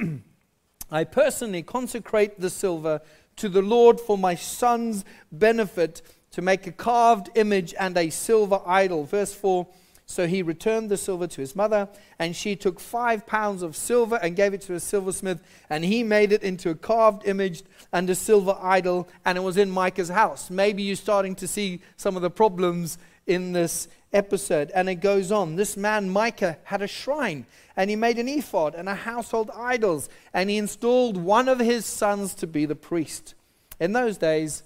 I 0.90 1.04
personally 1.04 1.62
consecrate 1.62 2.40
the 2.40 2.48
silver 2.48 3.02
to 3.36 3.48
the 3.48 3.62
Lord 3.62 4.00
for 4.00 4.16
my 4.16 4.34
son's 4.34 5.04
benefit 5.30 6.02
to 6.32 6.42
make 6.42 6.66
a 6.66 6.72
carved 6.72 7.30
image 7.34 7.74
and 7.78 7.96
a 7.96 8.10
silver 8.10 8.60
idol. 8.66 9.04
Verse 9.04 9.32
4 9.32 9.66
So 10.04 10.26
he 10.26 10.42
returned 10.42 10.90
the 10.90 10.96
silver 10.96 11.26
to 11.26 11.40
his 11.40 11.56
mother, 11.56 11.88
and 12.18 12.34
she 12.34 12.56
took 12.56 12.80
five 12.80 13.26
pounds 13.26 13.62
of 13.62 13.76
silver 13.76 14.16
and 14.16 14.36
gave 14.36 14.54
it 14.54 14.60
to 14.62 14.74
a 14.74 14.80
silversmith, 14.80 15.42
and 15.70 15.84
he 15.84 16.02
made 16.02 16.32
it 16.32 16.42
into 16.42 16.70
a 16.70 16.74
carved 16.74 17.26
image 17.26 17.62
and 17.92 18.08
a 18.10 18.14
silver 18.14 18.56
idol, 18.60 19.08
and 19.24 19.38
it 19.38 19.42
was 19.42 19.56
in 19.56 19.70
Micah's 19.70 20.08
house. 20.08 20.50
Maybe 20.50 20.82
you're 20.82 20.96
starting 20.96 21.34
to 21.36 21.48
see 21.48 21.80
some 21.96 22.16
of 22.16 22.22
the 22.22 22.30
problems 22.30 22.98
in 23.26 23.52
this 23.52 23.88
episode. 24.16 24.72
And 24.74 24.88
it 24.88 24.96
goes 24.96 25.30
on. 25.30 25.56
This 25.56 25.76
man, 25.76 26.10
Micah, 26.10 26.58
had 26.64 26.82
a 26.82 26.88
shrine 26.88 27.46
and 27.76 27.90
he 27.90 27.96
made 27.96 28.18
an 28.18 28.28
ephod 28.28 28.74
and 28.74 28.88
a 28.88 28.94
household 28.94 29.50
idols, 29.54 30.08
and 30.32 30.48
he 30.48 30.56
installed 30.56 31.18
one 31.18 31.48
of 31.48 31.58
his 31.58 31.84
sons 31.84 32.34
to 32.34 32.46
be 32.46 32.64
the 32.64 32.74
priest. 32.74 33.34
In 33.78 33.92
those 33.92 34.16
days, 34.16 34.62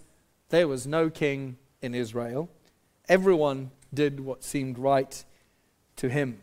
there 0.51 0.69
was 0.69 0.87
no 0.87 1.11
king 1.11 1.57
in 1.83 1.95
Israel. 1.95 2.49
Everyone 3.09 3.73
did 3.93 4.21
what 4.21 4.45
seemed 4.45 4.79
right 4.79 5.25
to 5.97 6.09
him. 6.09 6.41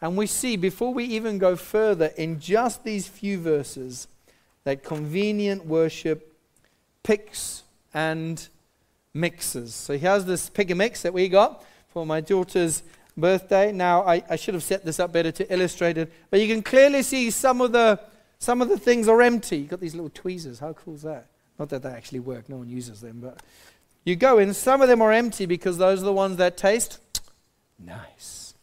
And 0.00 0.16
we 0.16 0.26
see, 0.26 0.56
before 0.56 0.94
we 0.94 1.04
even 1.04 1.36
go 1.38 1.54
further, 1.54 2.06
in 2.16 2.40
just 2.40 2.82
these 2.84 3.06
few 3.06 3.38
verses, 3.38 4.08
that 4.64 4.82
convenient 4.82 5.66
worship 5.66 6.34
picks 7.02 7.64
and 7.92 8.48
mixes. 9.12 9.74
So 9.74 9.98
here's 9.98 10.24
this 10.24 10.48
pick 10.48 10.70
and 10.70 10.78
mix 10.78 11.02
that 11.02 11.12
we 11.12 11.28
got 11.28 11.62
for 11.92 12.06
my 12.06 12.20
daughter's 12.20 12.82
birthday. 13.16 13.72
Now, 13.72 14.02
I, 14.02 14.22
I 14.30 14.36
should 14.36 14.54
have 14.54 14.62
set 14.62 14.84
this 14.84 14.98
up 14.98 15.12
better 15.12 15.32
to 15.32 15.52
illustrate 15.52 15.98
it, 15.98 16.12
but 16.30 16.40
you 16.40 16.48
can 16.48 16.62
clearly 16.62 17.02
see 17.02 17.30
some 17.30 17.60
of 17.60 17.72
the, 17.72 18.00
some 18.38 18.62
of 18.62 18.68
the 18.68 18.78
things 18.78 19.08
are 19.08 19.20
empty. 19.22 19.58
You've 19.58 19.70
got 19.70 19.80
these 19.80 19.94
little 19.94 20.10
tweezers. 20.10 20.58
How 20.58 20.72
cool 20.72 20.94
is 20.94 21.02
that? 21.02 21.26
Not 21.58 21.68
that 21.68 21.82
they 21.82 21.90
actually 21.90 22.20
work, 22.20 22.48
no 22.48 22.56
one 22.56 22.68
uses 22.68 23.00
them, 23.00 23.20
but 23.20 23.40
you 24.04 24.16
go 24.16 24.38
in, 24.38 24.54
some 24.54 24.82
of 24.82 24.88
them 24.88 25.00
are 25.02 25.12
empty 25.12 25.46
because 25.46 25.78
those 25.78 26.02
are 26.02 26.06
the 26.06 26.12
ones 26.12 26.38
that 26.38 26.56
taste 26.56 26.98
Nice. 27.84 28.54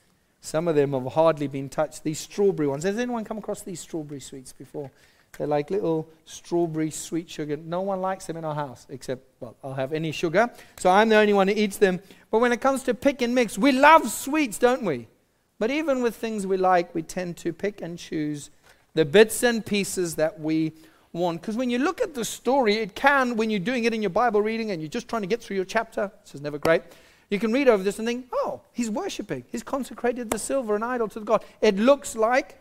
Some 0.41 0.67
of 0.67 0.75
them 0.75 0.93
have 0.93 1.13
hardly 1.13 1.47
been 1.47 1.69
touched. 1.69 2.03
These 2.03 2.19
strawberry 2.19 2.67
ones. 2.67 2.83
Has 2.83 2.97
anyone 2.97 3.25
come 3.25 3.37
across 3.37 3.61
these 3.61 3.79
strawberry 3.79 4.21
sweets 4.21 4.53
before? 4.53 4.89
They're 5.37 5.47
like 5.47 5.69
little 5.69 6.09
strawberry 6.25 6.91
sweet 6.91 7.29
sugar. 7.29 7.57
No 7.57 7.81
one 7.81 8.01
likes 8.01 8.25
them 8.25 8.37
in 8.37 8.43
our 8.43 8.55
house 8.55 8.85
except, 8.89 9.23
well, 9.39 9.55
I'll 9.63 9.73
have 9.73 9.93
any 9.93 10.11
sugar. 10.11 10.49
So 10.77 10.89
I'm 10.89 11.09
the 11.09 11.15
only 11.15 11.33
one 11.33 11.47
who 11.47 11.53
eats 11.53 11.77
them. 11.77 12.01
But 12.29 12.39
when 12.39 12.51
it 12.51 12.59
comes 12.61 12.83
to 12.83 12.93
pick 12.93 13.21
and 13.21 13.33
mix, 13.33 13.57
we 13.57 13.71
love 13.71 14.09
sweets, 14.09 14.57
don't 14.57 14.83
we? 14.83 15.07
But 15.57 15.71
even 15.71 16.01
with 16.01 16.15
things 16.15 16.45
we 16.45 16.57
like, 16.57 16.93
we 16.93 17.03
tend 17.03 17.37
to 17.37 17.53
pick 17.53 17.81
and 17.81 17.97
choose 17.97 18.49
the 18.93 19.05
bits 19.05 19.43
and 19.43 19.65
pieces 19.65 20.15
that 20.15 20.39
we 20.39 20.73
want. 21.13 21.41
Because 21.41 21.55
when 21.55 21.69
you 21.69 21.79
look 21.79 22.01
at 22.01 22.13
the 22.13 22.25
story, 22.25 22.75
it 22.75 22.95
can, 22.95 23.35
when 23.35 23.49
you're 23.49 23.59
doing 23.59 23.83
it 23.85 23.93
in 23.93 24.01
your 24.01 24.09
Bible 24.09 24.41
reading 24.41 24.71
and 24.71 24.81
you're 24.81 24.89
just 24.89 25.07
trying 25.07 25.21
to 25.21 25.27
get 25.27 25.41
through 25.41 25.55
your 25.55 25.65
chapter, 25.65 26.11
this 26.23 26.35
is 26.35 26.41
never 26.41 26.57
great, 26.57 26.81
you 27.29 27.39
can 27.39 27.53
read 27.53 27.67
over 27.67 27.83
this 27.83 27.99
and 27.99 28.07
think, 28.07 28.27
oh, 28.33 28.61
he's 28.73 28.89
worshiping. 28.89 29.43
He's 29.51 29.63
consecrated 29.63 30.31
the 30.31 30.39
silver 30.39 30.75
and 30.75 30.83
idol 30.83 31.07
to 31.09 31.19
the 31.19 31.25
God. 31.25 31.45
It 31.61 31.77
looks 31.77 32.15
like 32.15 32.59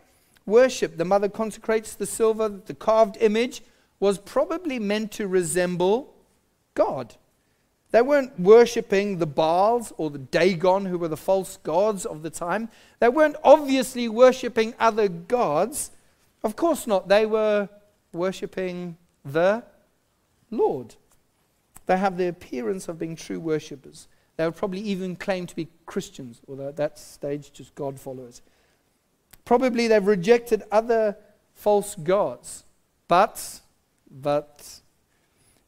worship. 0.49 0.97
The 0.97 1.05
mother 1.05 1.29
consecrates 1.29 1.95
the 1.95 2.05
silver, 2.05 2.49
the 2.49 2.73
carved 2.73 3.17
image 3.21 3.61
was 3.99 4.17
probably 4.17 4.79
meant 4.79 5.11
to 5.13 5.27
resemble 5.27 6.13
God. 6.73 7.15
They 7.91 8.01
weren't 8.01 8.39
worshipping 8.39 9.17
the 9.17 9.25
Baals 9.25 9.91
or 9.97 10.09
the 10.09 10.19
Dagon, 10.19 10.85
who 10.85 10.97
were 10.97 11.07
the 11.07 11.17
false 11.17 11.57
gods 11.57 12.05
of 12.05 12.21
the 12.21 12.29
time. 12.29 12.69
They 12.99 13.09
weren't 13.09 13.35
obviously 13.43 14.07
worshipping 14.07 14.75
other 14.79 15.07
gods. 15.07 15.91
Of 16.43 16.55
course 16.55 16.85
not. 16.85 17.07
They 17.07 17.25
were 17.25 17.67
worshipping 18.13 18.97
the 19.25 19.63
Lord. 20.51 20.95
They 21.87 21.97
have 21.97 22.17
the 22.17 22.27
appearance 22.27 22.87
of 22.87 22.99
being 22.99 23.15
true 23.15 23.39
worshippers. 23.39 24.07
They 24.37 24.45
would 24.45 24.55
probably 24.55 24.81
even 24.81 25.15
claim 25.15 25.47
to 25.47 25.55
be 25.55 25.67
Christians, 25.87 26.41
although 26.47 26.69
at 26.69 26.77
that 26.77 26.99
stage, 26.99 27.51
just 27.51 27.73
God 27.73 27.99
followers. 27.99 28.41
Probably 29.49 29.87
they've 29.87 30.05
rejected 30.05 30.61
other 30.71 31.17
false 31.55 31.95
gods. 31.95 32.65
But, 33.07 33.61
but, 34.07 34.81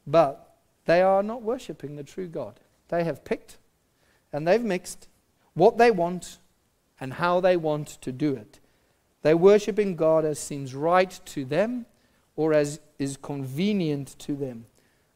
but, 0.06 0.54
they 0.86 1.02
are 1.02 1.24
not 1.24 1.42
worshipping 1.42 1.96
the 1.96 2.04
true 2.04 2.28
God. 2.28 2.60
They 2.90 3.04
have 3.06 3.26
picked 3.26 3.58
and 4.32 4.48
they've 4.48 4.64
mixed 4.64 5.08
what 5.56 5.80
they 5.80 5.90
want 5.90 6.38
and 7.00 7.14
how 7.14 7.40
they 7.40 7.58
want 7.58 7.88
to 8.02 8.12
do 8.12 8.36
it. 8.36 8.60
They're 9.24 9.36
worshipping 9.36 9.96
God 9.96 10.26
as 10.26 10.38
seems 10.38 10.76
right 10.76 11.20
to 11.26 11.44
them 11.44 11.88
or 12.36 12.54
as 12.54 12.80
is 13.00 13.18
convenient 13.18 14.10
to 14.20 14.36
them, 14.36 14.68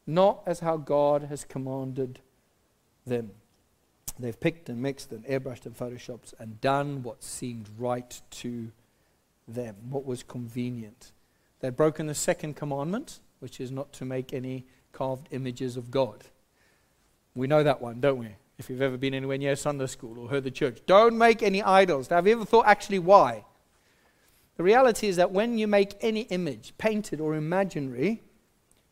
not 0.07 0.41
as 0.47 0.61
how 0.61 0.77
God 0.77 1.25
has 1.25 1.45
commanded 1.45 2.19
them. 3.05 3.29
They've 4.17 4.39
picked 4.39 4.69
and 4.69 4.81
mixed 4.81 5.11
and 5.11 5.25
airbrushed 5.25 5.65
and 5.65 5.77
photoshopped 5.77 6.33
and 6.39 6.61
done 6.61 7.03
what 7.03 7.23
seemed 7.23 7.69
right 7.77 8.21
to 8.31 8.71
them, 9.47 9.75
what 9.89 10.05
was 10.05 10.23
convenient. 10.23 11.11
They've 11.59 11.75
broken 11.75 12.07
the 12.07 12.15
second 12.15 12.55
commandment, 12.55 13.19
which 13.39 13.59
is 13.59 13.71
not 13.71 13.91
to 13.93 14.05
make 14.05 14.33
any 14.33 14.65
carved 14.93 15.27
images 15.31 15.75
of 15.75 15.91
God. 15.91 16.23
We 17.35 17.47
know 17.47 17.63
that 17.63 17.81
one, 17.81 17.99
don't 17.99 18.17
we? 18.17 18.35
If 18.57 18.69
you've 18.69 18.81
ever 18.81 18.97
been 18.97 19.13
anywhere 19.13 19.37
near 19.37 19.57
Sunday 19.57 19.87
school 19.87 20.17
or 20.17 20.29
heard 20.29 20.45
the 20.45 20.51
church, 20.51 20.79
don't 20.85 21.17
make 21.17 21.43
any 21.43 21.61
idols. 21.61 22.09
Now, 22.09 22.17
have 22.17 22.27
you 22.27 22.33
ever 22.33 22.45
thought 22.45 22.65
actually 22.65 22.99
why? 22.99 23.43
The 24.55 24.63
reality 24.63 25.07
is 25.09 25.17
that 25.17 25.31
when 25.31 25.57
you 25.57 25.67
make 25.67 25.95
any 25.99 26.21
image, 26.21 26.73
painted 26.77 27.19
or 27.19 27.35
imaginary, 27.35 28.23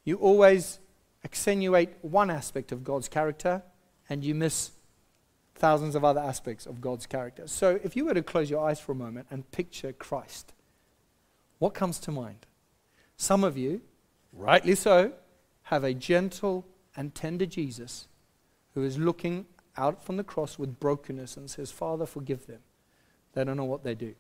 you 0.04 0.18
always 0.18 0.80
accentuate 1.24 1.90
one 2.02 2.30
aspect 2.30 2.74
of 2.74 2.84
God's 2.84 3.08
character 3.08 3.64
and 4.10 4.26
you 4.26 4.36
miss 4.36 4.72
thousands 5.56 5.96
of 5.96 6.04
other 6.04 6.22
aspects 6.22 6.66
of 6.66 6.82
God's 6.82 7.06
character. 7.06 7.48
So 7.48 7.80
if 7.84 7.96
you 7.96 8.06
were 8.06 8.14
to 8.14 8.24
close 8.24 8.50
your 8.50 8.66
eyes 8.68 8.80
for 8.80 8.92
a 8.92 8.96
moment 8.96 9.28
and 9.30 9.50
picture 9.52 9.94
Christ, 9.94 10.54
what 11.60 11.74
comes 11.74 12.00
to 12.00 12.12
mind? 12.12 12.46
Some 13.18 13.44
of 13.44 13.58
you, 13.58 13.82
rightly 14.32 14.76
so, 14.76 15.14
have 15.64 15.84
a 15.84 15.94
gentle 15.94 16.66
and 16.96 17.14
tender 17.16 17.46
Jesus 17.46 18.08
who 18.74 18.84
is 18.84 18.98
looking 18.98 19.46
out 19.78 20.04
from 20.04 20.18
the 20.18 20.24
cross 20.24 20.60
with 20.60 20.80
brokenness 20.80 21.38
and 21.38 21.50
says, 21.50 21.72
Father, 21.72 22.06
forgive 22.06 22.46
them. 22.48 22.60
They 23.34 23.44
don't 23.44 23.58
know 23.58 23.64
what 23.64 23.84
they 23.84 23.96
do. 23.96 24.14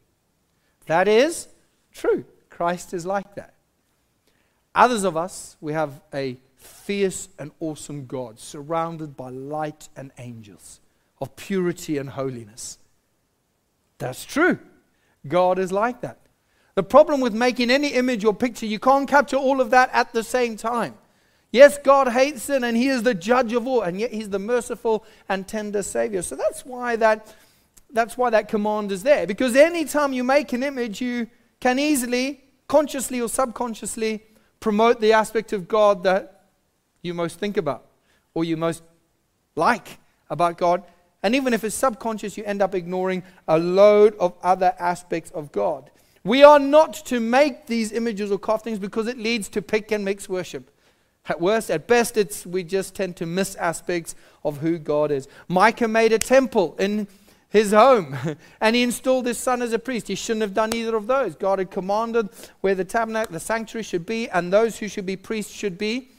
That 0.86 1.08
is 1.08 1.48
true. 1.92 2.25
Christ 2.50 2.94
is 2.94 3.06
like 3.06 3.36
that. 3.36 3.54
Others 4.75 5.04
of 5.04 5.18
us, 5.18 5.58
we 5.62 5.74
have 5.74 6.02
a 6.13 6.38
fierce 6.56 7.30
and 7.38 7.52
awesome 7.60 8.06
God 8.06 8.40
surrounded 8.40 9.16
by 9.16 9.30
light 9.30 9.90
and 9.96 10.12
angels 10.18 10.80
of 11.24 11.38
purity 11.38 11.98
and 11.98 12.10
holiness. 12.10 12.77
That's 13.98 14.25
true. 14.25 14.60
God 15.25 15.58
is 15.58 15.72
like 15.72 16.01
that. 16.01 16.20
The 16.75 16.84
problem 16.84 17.22
with 17.22 17.34
making 17.34 17.72
any 17.72 17.94
image 17.94 18.25
or 18.25 18.34
picture, 18.34 18.65
you 18.65 18.77
can't 18.77 19.08
capture 19.08 19.38
all 19.38 19.62
of 19.62 19.70
that 19.70 19.89
at 19.94 20.12
the 20.12 20.22
same 20.22 20.58
time. 20.58 20.96
Yes, 21.50 21.77
God 21.77 22.10
hates 22.10 22.44
sin 22.44 22.65
and 22.65 22.75
He 22.75 22.89
is 22.89 23.03
the 23.03 23.13
judge 23.13 23.53
of 23.53 23.65
all, 23.65 23.84
and 23.84 24.01
yet 24.01 24.12
He's 24.12 24.30
the 24.32 24.39
merciful 24.39 25.06
and 25.30 25.48
tender 25.48 25.82
Savior. 25.82 26.22
So 26.24 26.36
that's 26.36 26.65
why 26.65 26.98
that, 26.98 27.34
that's 27.89 28.18
why 28.18 28.30
that 28.32 28.50
command 28.50 28.92
is 28.92 29.03
there. 29.03 29.25
Because 29.25 29.56
anytime 29.56 30.12
you 30.12 30.25
make 30.25 30.51
an 30.51 30.62
image, 30.62 31.00
you 31.00 31.30
can 31.62 31.80
easily, 31.80 32.44
consciously 32.68 33.22
or 33.22 33.30
subconsciously, 33.30 34.25
promote 34.60 35.00
the 35.00 35.13
aspect 35.13 35.53
of 35.53 35.70
God 35.70 36.03
that 36.03 36.50
you 37.01 37.13
most 37.13 37.39
think 37.39 37.56
about 37.56 37.86
or 38.34 38.44
you 38.44 38.58
most 38.58 38.84
like 39.56 40.00
about 40.30 40.58
God. 40.58 40.84
And 41.24 41.34
even 41.36 41.53
if 41.53 41.63
it's 41.63 41.75
subconscious, 41.75 42.38
you 42.38 42.44
end 42.44 42.62
up 42.62 42.75
ignoring 42.75 43.24
a 43.48 43.58
load 43.58 44.15
of 44.20 44.34
other 44.44 44.75
aspects 44.77 45.32
of 45.32 45.51
God. 45.53 45.89
We 46.25 46.44
are 46.44 46.60
not 46.60 46.94
to 47.06 47.20
make 47.20 47.68
these 47.68 47.92
images 47.92 48.32
or 48.32 48.38
carve 48.38 48.62
things 48.62 48.80
because 48.80 49.08
it 49.08 49.18
leads 49.18 49.50
to 49.50 49.62
pick 49.62 49.92
and 49.92 50.06
mix 50.06 50.30
worship. 50.30 50.70
At 51.27 51.39
worst, 51.39 51.72
at 51.72 51.88
best, 51.88 52.18
it's, 52.18 52.46
we 52.46 52.63
just 52.63 52.96
tend 52.96 53.15
to 53.18 53.25
miss 53.25 53.56
aspects 53.56 54.15
of 54.44 54.58
who 54.58 54.77
God 54.77 55.12
is. 55.12 55.27
Micah 55.48 55.88
made 55.88 56.12
a 56.12 56.20
temple 56.20 56.75
in 56.77 57.08
his 57.50 57.72
home 57.72 58.18
and 58.62 58.75
he 58.75 58.84
installed 58.84 59.25
his 59.25 59.38
son 59.38 59.62
as 59.62 59.72
a 59.72 59.80
priest. 59.80 60.10
He 60.10 60.15
shouldn't 60.15 60.42
have 60.42 60.53
done 60.53 60.75
either 60.75 60.96
of 60.98 61.08
those. 61.08 61.36
God 61.36 61.60
had 61.60 61.72
commanded 61.72 62.30
where 62.60 62.75
the 62.75 62.84
tabernacle, 62.84 63.32
the 63.32 63.39
sanctuary 63.39 63.84
should 63.84 64.06
be, 64.06 64.30
and 64.30 64.51
those 64.51 64.80
who 64.80 64.89
should 64.89 65.06
be 65.06 65.15
priests 65.15 65.53
should 65.53 65.77
be 65.77 66.10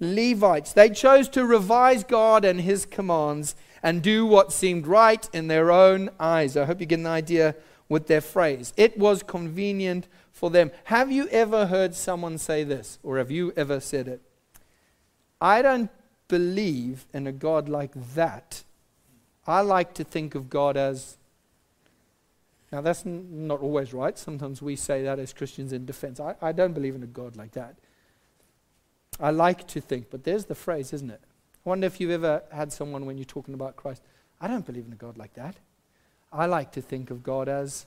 Levites. 0.00 0.72
They 0.72 0.90
chose 0.90 1.28
to 1.30 1.44
revise 1.44 2.04
God 2.04 2.44
and 2.44 2.60
his 2.60 2.86
commands 2.86 3.54
and 3.82 4.02
do 4.02 4.26
what 4.26 4.52
seemed 4.52 4.86
right 4.86 5.28
in 5.32 5.48
their 5.48 5.70
own 5.70 6.10
eyes. 6.18 6.56
I 6.56 6.64
hope 6.64 6.80
you 6.80 6.86
get 6.86 6.98
an 6.98 7.06
idea 7.06 7.54
with 7.88 8.06
their 8.06 8.20
phrase. 8.20 8.72
It 8.76 8.98
was 8.98 9.22
convenient 9.22 10.06
for 10.32 10.50
them. 10.50 10.70
Have 10.84 11.10
you 11.10 11.28
ever 11.28 11.66
heard 11.66 11.94
someone 11.94 12.38
say 12.38 12.64
this, 12.64 12.98
or 13.02 13.18
have 13.18 13.30
you 13.30 13.52
ever 13.56 13.80
said 13.80 14.08
it? 14.08 14.22
I 15.40 15.62
don't 15.62 15.90
believe 16.28 17.06
in 17.12 17.26
a 17.26 17.32
God 17.32 17.68
like 17.68 17.92
that. 18.14 18.62
I 19.46 19.60
like 19.62 19.94
to 19.94 20.04
think 20.04 20.34
of 20.34 20.48
God 20.48 20.76
as. 20.76 21.16
Now, 22.70 22.80
that's 22.80 23.04
n- 23.04 23.48
not 23.48 23.60
always 23.60 23.92
right. 23.92 24.16
Sometimes 24.16 24.62
we 24.62 24.76
say 24.76 25.02
that 25.02 25.18
as 25.18 25.32
Christians 25.32 25.72
in 25.72 25.86
defense. 25.86 26.20
I, 26.20 26.36
I 26.40 26.52
don't 26.52 26.72
believe 26.72 26.94
in 26.94 27.02
a 27.02 27.06
God 27.08 27.36
like 27.36 27.52
that. 27.52 27.74
I 29.18 29.30
like 29.30 29.66
to 29.68 29.80
think, 29.80 30.08
but 30.08 30.22
there's 30.22 30.44
the 30.44 30.54
phrase, 30.54 30.92
isn't 30.92 31.10
it? 31.10 31.20
I 31.64 31.68
wonder 31.68 31.86
if 31.86 32.00
you've 32.00 32.10
ever 32.10 32.42
had 32.50 32.72
someone 32.72 33.04
when 33.06 33.18
you're 33.18 33.24
talking 33.24 33.54
about 33.54 33.76
Christ, 33.76 34.02
I 34.40 34.48
don't 34.48 34.64
believe 34.64 34.86
in 34.86 34.92
a 34.92 34.96
God 34.96 35.18
like 35.18 35.34
that. 35.34 35.56
I 36.32 36.46
like 36.46 36.72
to 36.72 36.80
think 36.80 37.10
of 37.10 37.22
God 37.22 37.48
as 37.48 37.86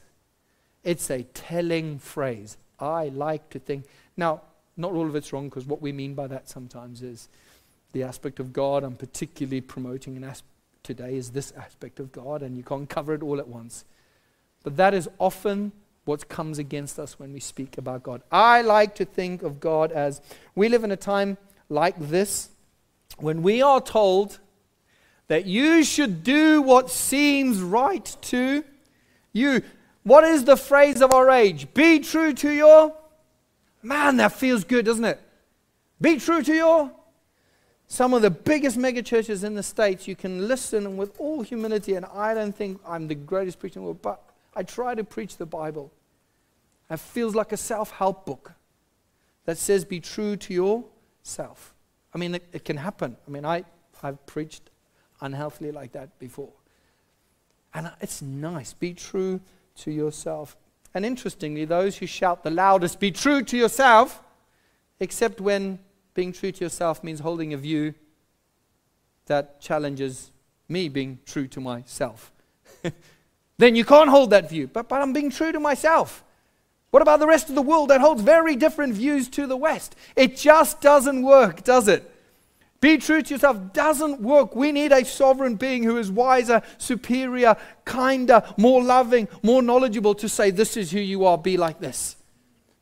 it's 0.83 1.09
a 1.09 1.23
telling 1.23 1.97
phrase. 1.97 2.57
I 2.79 3.07
like 3.09 3.49
to 3.51 3.59
think. 3.59 3.85
Now, 4.17 4.41
not 4.77 4.91
all 4.91 5.07
of 5.07 5.15
it's 5.15 5.33
wrong 5.33 5.49
because 5.49 5.65
what 5.65 5.81
we 5.81 5.91
mean 5.91 6.13
by 6.13 6.27
that 6.27 6.49
sometimes 6.49 7.01
is 7.01 7.29
the 7.93 8.03
aspect 8.03 8.39
of 8.39 8.53
God 8.53 8.83
I'm 8.83 8.95
particularly 8.95 9.61
promoting 9.61 10.17
an 10.17 10.23
as- 10.23 10.43
today 10.83 11.15
is 11.15 11.31
this 11.31 11.53
aspect 11.53 11.99
of 11.99 12.11
God, 12.11 12.41
and 12.41 12.57
you 12.57 12.63
can't 12.63 12.89
cover 12.89 13.13
it 13.13 13.23
all 13.23 13.39
at 13.39 13.47
once. 13.47 13.85
But 14.63 14.75
that 14.77 14.93
is 14.93 15.09
often 15.19 15.71
what 16.05 16.27
comes 16.27 16.59
against 16.59 16.99
us 16.99 17.17
when 17.17 17.31
we 17.31 17.39
speak 17.39 17.77
about 17.77 18.03
God. 18.03 18.21
I 18.31 18.61
like 18.61 18.93
to 18.95 19.05
think 19.05 19.41
of 19.41 19.59
God 19.59 19.91
as 19.91 20.21
we 20.53 20.67
live 20.67 20.83
in 20.83 20.91
a 20.91 20.97
time 20.97 21.37
like 21.69 21.97
this 21.97 22.49
when 23.17 23.43
we 23.43 23.61
are 23.61 23.81
told 23.81 24.39
that 25.27 25.45
you 25.45 25.83
should 25.83 26.23
do 26.23 26.61
what 26.61 26.89
seems 26.89 27.61
right 27.61 28.17
to 28.21 28.63
you. 29.31 29.61
What 30.03 30.23
is 30.25 30.43
the 30.43 30.57
phrase 30.57 31.01
of 31.01 31.13
our 31.13 31.29
age? 31.29 31.73
Be 31.73 31.99
true 31.99 32.33
to 32.33 32.51
your 32.51 32.93
Man, 33.83 34.15
that 34.17 34.31
feels 34.31 34.63
good, 34.63 34.85
doesn't 34.85 35.03
it? 35.03 35.19
Be 35.99 36.17
true 36.17 36.41
to 36.41 36.53
your. 36.55 36.91
Some 37.87 38.13
of 38.13 38.21
the 38.21 38.31
biggest 38.31 38.77
megachurches 38.77 39.43
in 39.43 39.55
the 39.55 39.61
States, 39.61 40.07
you 40.07 40.15
can 40.15 40.47
listen 40.47 40.95
with 40.95 41.19
all 41.19 41.41
humility, 41.41 41.95
and 41.95 42.05
I 42.05 42.33
don't 42.33 42.55
think 42.55 42.79
I'm 42.87 43.09
the 43.09 43.15
greatest 43.15 43.59
preacher 43.59 43.79
in 43.79 43.83
the 43.83 43.87
world, 43.87 44.01
but 44.01 44.23
I 44.55 44.63
try 44.63 44.95
to 44.95 45.03
preach 45.03 45.35
the 45.35 45.45
Bible. 45.45 45.91
It 46.89 46.99
feels 46.99 47.35
like 47.35 47.51
a 47.51 47.57
self 47.57 47.91
help 47.91 48.25
book 48.25 48.53
that 49.45 49.57
says, 49.57 49.83
Be 49.83 49.99
true 49.99 50.37
to 50.37 50.53
yourself. 50.53 51.72
I 52.13 52.17
mean, 52.17 52.35
it, 52.35 52.43
it 52.53 52.65
can 52.65 52.77
happen. 52.77 53.17
I 53.27 53.31
mean, 53.31 53.45
I, 53.45 53.65
I've 54.01 54.23
preached 54.25 54.69
unhealthily 55.21 55.71
like 55.71 55.93
that 55.93 56.19
before. 56.19 56.51
And 57.73 57.91
it's 58.01 58.21
nice. 58.21 58.73
Be 58.73 58.93
true 58.93 59.41
to 59.77 59.91
yourself. 59.91 60.55
And 60.93 61.05
interestingly, 61.05 61.65
those 61.65 61.97
who 61.97 62.05
shout 62.05 62.43
the 62.43 62.51
loudest, 62.51 62.99
be 62.99 63.11
true 63.11 63.41
to 63.43 63.57
yourself, 63.57 64.21
except 64.99 65.41
when 65.41 65.79
being 66.13 66.31
true 66.31 66.51
to 66.51 66.63
yourself 66.63 67.03
means 67.03 67.19
holding 67.19 67.53
a 67.53 67.57
view 67.57 67.95
that 69.25 69.59
challenges 69.59 70.31
me 70.69 70.89
being 70.89 71.19
true 71.25 71.47
to 71.47 71.59
myself. 71.59 72.31
then 73.57 73.75
you 73.75 73.85
can't 73.85 74.09
hold 74.09 74.29
that 74.29 74.49
view. 74.49 74.67
But, 74.67 74.87
but 74.87 75.01
I'm 75.01 75.13
being 75.13 75.31
true 75.31 75.51
to 75.51 75.59
myself. 75.59 76.23
What 76.93 77.01
about 77.01 77.19
the 77.19 77.25
rest 77.25 77.49
of 77.49 77.55
the 77.55 77.63
world 77.63 77.89
that 77.89 78.01
holds 78.01 78.21
very 78.21 78.55
different 78.55 78.93
views 78.93 79.27
to 79.29 79.47
the 79.47 79.57
West? 79.57 79.95
It 80.15 80.37
just 80.37 80.79
doesn't 80.79 81.23
work, 81.23 81.63
does 81.63 81.87
it? 81.87 82.07
Be 82.81 82.99
true 82.99 83.23
to 83.23 83.33
yourself 83.33 83.73
doesn't 83.73 84.21
work. 84.21 84.55
We 84.55 84.71
need 84.71 84.91
a 84.91 85.03
sovereign 85.03 85.55
being 85.55 85.81
who 85.81 85.97
is 85.97 86.11
wiser, 86.11 86.61
superior, 86.77 87.57
kinder, 87.83 88.43
more 88.57 88.83
loving, 88.83 89.27
more 89.41 89.63
knowledgeable 89.63 90.13
to 90.13 90.29
say, 90.29 90.51
This 90.51 90.77
is 90.77 90.91
who 90.91 90.99
you 90.99 91.25
are, 91.25 91.35
be 91.35 91.57
like 91.57 91.79
this. 91.79 92.15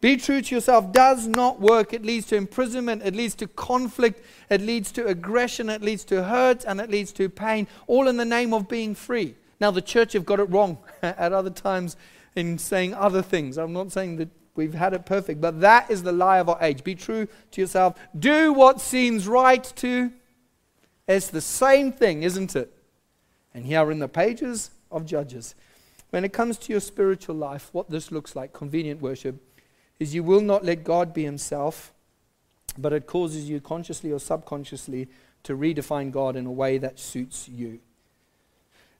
Be 0.01 0.17
true 0.17 0.41
to 0.41 0.55
yourself 0.55 0.91
does 0.91 1.25
not 1.25 1.61
work. 1.61 1.93
It 1.93 2.03
leads 2.03 2.25
to 2.27 2.35
imprisonment, 2.35 3.03
it 3.05 3.15
leads 3.15 3.35
to 3.35 3.47
conflict, 3.47 4.25
it 4.49 4.59
leads 4.59 4.91
to 4.91 5.07
aggression, 5.07 5.69
it 5.69 5.81
leads 5.81 6.03
to 6.05 6.25
hurt, 6.25 6.65
and 6.65 6.81
it 6.81 6.89
leads 6.89 7.13
to 7.13 7.29
pain, 7.29 7.65
all 7.87 8.09
in 8.09 8.17
the 8.17 8.25
name 8.25 8.53
of 8.53 8.67
being 8.67 8.93
free. 8.93 9.35
Now, 9.61 9.71
the 9.71 9.81
church 9.81 10.11
have 10.13 10.25
got 10.25 10.41
it 10.41 10.49
wrong 10.49 10.79
at 11.01 11.31
other 11.31 11.49
times 11.49 11.95
in 12.35 12.57
saying 12.57 12.93
other 12.93 13.21
things. 13.21 13.57
I'm 13.57 13.73
not 13.73 13.91
saying 13.91 14.17
that 14.17 14.29
we've 14.55 14.73
had 14.73 14.93
it 14.93 15.05
perfect, 15.05 15.41
but 15.41 15.61
that 15.61 15.89
is 15.89 16.03
the 16.03 16.11
lie 16.11 16.39
of 16.39 16.49
our 16.49 16.57
age. 16.61 16.83
Be 16.83 16.95
true 16.95 17.27
to 17.51 17.61
yourself. 17.61 17.97
Do 18.17 18.53
what 18.53 18.81
seems 18.81 19.27
right 19.27 19.63
to. 19.77 20.11
It's 21.07 21.27
the 21.27 21.41
same 21.41 21.91
thing, 21.91 22.23
isn't 22.23 22.55
it? 22.55 22.71
And 23.53 23.65
here 23.65 23.91
in 23.91 23.99
the 23.99 24.07
pages 24.07 24.71
of 24.91 25.05
Judges, 25.05 25.55
when 26.09 26.23
it 26.23 26.33
comes 26.33 26.57
to 26.59 26.71
your 26.71 26.81
spiritual 26.81 27.35
life, 27.35 27.69
what 27.71 27.89
this 27.89 28.11
looks 28.11 28.35
like, 28.35 28.53
convenient 28.53 29.01
worship 29.01 29.35
is 29.99 30.15
you 30.15 30.23
will 30.23 30.41
not 30.41 30.65
let 30.65 30.83
God 30.83 31.13
be 31.13 31.23
himself, 31.23 31.93
but 32.77 32.93
it 32.93 33.07
causes 33.07 33.49
you 33.49 33.59
consciously 33.59 34.11
or 34.11 34.19
subconsciously 34.19 35.07
to 35.43 35.55
redefine 35.55 36.11
God 36.11 36.35
in 36.35 36.45
a 36.45 36.51
way 36.51 36.77
that 36.77 36.99
suits 36.99 37.47
you. 37.47 37.79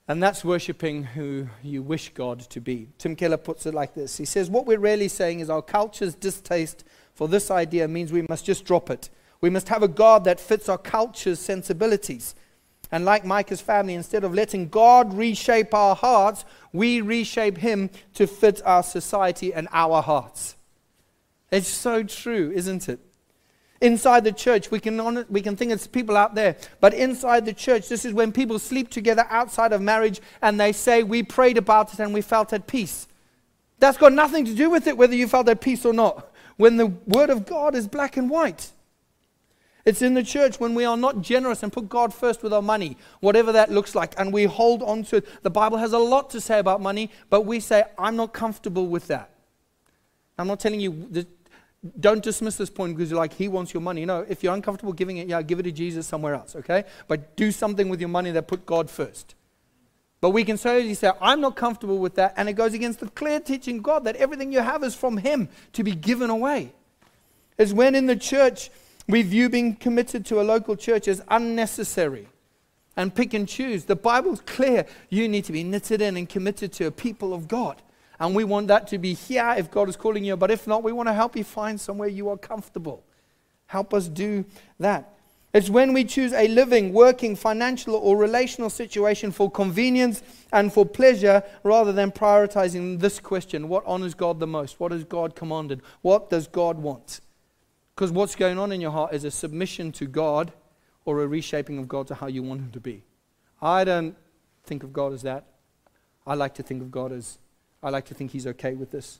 And 0.08 0.22
that's 0.22 0.44
worshiping 0.44 1.04
who 1.04 1.48
you 1.62 1.82
wish 1.84 2.14
God 2.14 2.42
to 2.42 2.60
be. 2.60 2.90
Tim 2.98 3.16
Keller 3.16 3.38
puts 3.38 3.66
it 3.66 3.74
like 3.74 3.94
this 3.94 4.18
He 4.18 4.26
says, 4.26 4.50
What 4.50 4.66
we're 4.66 4.80
really 4.80 5.08
saying 5.08 5.40
is 5.40 5.50
our 5.50 5.62
culture's 5.62 6.16
distaste 6.16 6.84
for 7.14 7.28
this 7.28 7.52
idea 7.52 7.88
means 7.88 8.12
we 8.12 8.24
must 8.24 8.46
just 8.46 8.66
drop 8.66 8.90
it. 8.90 9.10
We 9.42 9.50
must 9.50 9.70
have 9.70 9.84
a 9.84 9.88
God 9.88 10.24
that 10.26 10.40
fits 10.40 10.70
our 10.70 10.78
culture's 10.78 11.40
sensibilities. 11.40 12.36
And 12.92 13.06
like 13.06 13.24
Micah's 13.24 13.62
family, 13.62 13.94
instead 13.94 14.24
of 14.24 14.34
letting 14.34 14.68
God 14.68 15.14
reshape 15.14 15.74
our 15.74 15.96
hearts, 15.96 16.46
we 16.74 17.00
reshape 17.00 17.58
Him 17.58 17.90
to 18.16 18.28
fit 18.28 18.62
our 18.66 18.84
society 18.84 19.54
and 19.54 19.68
our 19.72 20.02
hearts. 20.02 20.56
It's 21.52 21.68
so 21.68 22.04
true, 22.04 22.52
isn't 22.54 22.90
it? 22.90 23.00
Inside 23.82 24.24
the 24.24 24.32
church, 24.32 24.70
we 24.70 24.80
can, 24.80 25.26
we 25.28 25.42
can 25.42 25.56
think 25.56 25.72
it's 25.72 25.88
people 25.88 26.16
out 26.16 26.36
there, 26.36 26.56
but 26.80 26.94
inside 26.94 27.46
the 27.46 27.54
church, 27.54 27.90
this 27.90 28.06
is 28.06 28.14
when 28.14 28.32
people 28.32 28.60
sleep 28.60 28.90
together 28.90 29.26
outside 29.30 29.74
of 29.74 29.82
marriage 29.82 30.22
and 30.44 30.60
they 30.60 30.72
say, 30.72 31.02
We 31.02 31.24
prayed 31.24 31.58
about 31.58 31.92
it 31.92 32.00
and 32.00 32.14
we 32.14 32.22
felt 32.22 32.54
at 32.54 32.68
peace. 32.68 33.08
That's 33.80 33.98
got 33.98 34.14
nothing 34.14 34.46
to 34.46 34.54
do 34.54 34.70
with 34.70 34.86
it 34.86 34.96
whether 34.96 35.16
you 35.16 35.28
felt 35.28 35.50
at 35.50 35.62
peace 35.62 35.84
or 35.84 35.94
not. 35.94 36.32
When 36.58 36.78
the 36.78 36.88
Word 37.08 37.32
of 37.32 37.48
God 37.48 37.74
is 37.74 37.88
black 37.88 38.18
and 38.18 38.30
white, 38.30 38.72
it's 39.84 40.04
in 40.04 40.14
the 40.14 40.22
church 40.22 40.60
when 40.60 40.76
we 40.76 40.86
are 40.86 40.98
not 40.98 41.22
generous 41.22 41.64
and 41.64 41.74
put 41.74 41.90
God 41.90 42.14
first 42.14 42.44
with 42.44 42.54
our 42.54 42.62
money, 42.62 42.98
whatever 43.20 43.52
that 43.52 43.72
looks 43.72 43.96
like, 43.96 44.14
and 44.20 44.32
we 44.32 44.44
hold 44.44 44.84
on 44.84 45.04
to 45.06 45.18
it. 45.18 45.28
The 45.42 45.50
Bible 45.50 45.78
has 45.78 45.94
a 45.94 45.98
lot 45.98 46.30
to 46.32 46.42
say 46.42 46.60
about 46.60 46.82
money, 46.82 47.10
but 47.32 47.42
we 47.42 47.60
say, 47.60 47.84
I'm 47.98 48.16
not 48.16 48.32
comfortable 48.32 48.88
with 48.88 49.08
that. 49.08 49.32
I'm 50.38 50.48
not 50.48 50.60
telling 50.60 50.80
you 50.80 51.10
don't 52.00 52.22
dismiss 52.22 52.58
this 52.58 52.70
point 52.70 52.96
because 52.96 53.10
you're 53.10 53.20
like, 53.20 53.34
he 53.34 53.48
wants 53.48 53.74
your 53.74 53.82
money. 53.82 54.06
No, 54.06 54.26
if 54.30 54.44
you're 54.44 54.54
uncomfortable 54.54 54.94
giving 54.94 55.18
it, 55.18 55.28
yeah, 55.28 55.42
give 55.42 55.60
it 55.60 55.64
to 55.64 55.72
Jesus 55.72 56.06
somewhere 56.06 56.36
else, 56.36 56.56
okay? 56.56 56.84
But 57.08 57.36
do 57.36 57.52
something 57.52 57.90
with 57.90 58.00
your 58.00 58.10
money 58.10 58.32
that 58.32 58.48
put 58.48 58.66
God 58.66 58.90
first. 58.90 59.36
But 60.22 60.30
we 60.30 60.44
can 60.44 60.58
solely 60.58 60.94
say, 60.94 61.12
I'm 61.20 61.42
not 61.42 61.56
comfortable 61.56 61.98
with 61.98 62.16
that. 62.16 62.36
And 62.38 62.48
it 62.48 62.54
goes 62.54 62.76
against 62.76 63.00
the 63.00 63.10
clear 63.10 63.40
teaching 63.40 63.78
of 63.78 63.84
God 63.84 64.04
that 64.04 64.16
everything 64.18 64.52
you 64.52 64.60
have 64.60 64.84
is 64.84 64.94
from 64.94 65.18
Him 65.18 65.50
to 65.74 65.84
be 65.84 65.96
given 65.96 66.30
away. 66.30 66.74
It's 67.58 67.74
when 67.74 67.96
in 67.96 68.06
the 68.06 68.16
church 68.16 68.70
we 69.08 69.24
view 69.24 69.50
being 69.50 69.76
committed 69.76 70.26
to 70.28 70.40
a 70.40 70.44
local 70.44 70.76
church 70.76 71.08
as 71.08 71.24
unnecessary 71.28 72.28
and 72.96 73.14
pick 73.14 73.34
and 73.34 73.48
choose. 73.48 73.86
The 73.86 73.96
Bible's 73.96 74.42
clear. 74.42 74.86
You 75.10 75.28
need 75.28 75.46
to 75.46 75.52
be 75.52 75.64
knitted 75.64 76.02
in 76.02 76.16
and 76.16 76.30
committed 76.30 76.72
to 76.74 76.86
a 76.86 76.92
people 76.92 77.34
of 77.34 77.48
God. 77.48 77.82
And 78.22 78.36
we 78.36 78.44
want 78.44 78.68
that 78.68 78.88
to 78.90 79.00
be 79.00 79.16
here 79.16 79.56
if 79.58 79.72
God 79.72 79.90
is 79.90 79.96
calling 79.96 80.24
you. 80.24 80.38
But 80.38 80.52
if 80.52 80.68
not, 80.68 80.84
we 80.84 80.92
want 80.92 81.10
to 81.10 81.14
help 81.14 81.36
you 81.36 81.44
find 81.44 81.82
somewhere 81.82 82.08
you 82.08 82.30
are 82.30 82.38
comfortable. 82.38 83.04
Help 83.66 83.96
us 83.96 84.08
do 84.08 84.46
that. 84.80 85.18
It's 85.56 85.72
when 85.72 85.92
we 85.92 86.04
choose 86.04 86.32
a 86.32 86.48
living, 86.48 86.94
working, 86.94 87.36
financial, 87.36 87.96
or 87.96 88.16
relational 88.16 88.70
situation 88.70 89.32
for 89.32 89.50
convenience 89.50 90.22
and 90.54 90.72
for 90.72 90.86
pleasure 90.86 91.42
rather 91.64 91.92
than 91.92 92.12
prioritizing 92.12 93.00
this 93.00 93.20
question 93.20 93.68
what 93.68 93.84
honors 93.88 94.14
God 94.14 94.40
the 94.40 94.46
most? 94.46 94.80
What 94.80 94.92
has 94.92 95.04
God 95.04 95.36
commanded? 95.36 95.82
What 96.04 96.30
does 96.30 96.48
God 96.48 96.78
want? 96.78 97.22
Because 97.96 98.12
what's 98.12 98.36
going 98.36 98.60
on 98.60 98.72
in 98.72 98.80
your 98.82 98.92
heart 98.92 99.16
is 99.16 99.24
a 99.24 99.32
submission 99.32 99.92
to 99.94 100.06
God 100.06 100.54
or 101.06 101.24
a 101.24 101.28
reshaping 101.28 101.80
of 101.80 101.88
God 101.88 102.06
to 102.10 102.14
how 102.14 102.28
you 102.28 102.44
want 102.44 102.62
Him 102.62 102.72
to 102.74 102.80
be. 102.80 103.04
I 103.60 103.84
don't 103.84 104.16
think 104.64 104.84
of 104.84 104.94
God 104.94 105.12
as 105.12 105.24
that. 105.24 105.46
I 106.28 106.36
like 106.36 106.54
to 106.54 106.64
think 106.64 106.84
of 106.84 106.92
God 106.92 107.12
as 107.12 107.40
I 107.84 107.90
like 107.90 108.06
to 108.06 108.14
think 108.14 108.32
he's 108.32 108.48
okay 108.48 108.74
with 108.74 108.92
this. 108.92 109.20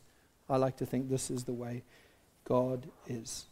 I 0.50 0.58
like 0.58 0.78
to 0.78 0.86
think 0.86 1.10
this 1.10 1.32
is 1.32 1.46
the 1.46 1.54
way 1.54 1.84
God 2.46 2.88
is. 3.08 3.46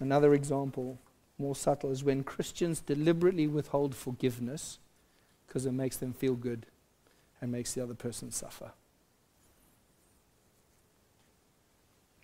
Another 0.00 0.32
example, 0.34 0.98
more 1.38 1.54
subtle, 1.54 1.90
is 1.90 2.02
when 2.02 2.24
Christians 2.24 2.80
deliberately 2.80 3.46
withhold 3.46 3.94
forgiveness 3.94 4.78
because 5.46 5.66
it 5.66 5.72
makes 5.72 5.96
them 5.96 6.14
feel 6.14 6.34
good 6.34 6.66
and 7.40 7.52
makes 7.52 7.74
the 7.74 7.82
other 7.82 7.94
person 7.94 8.30
suffer. 8.30 8.72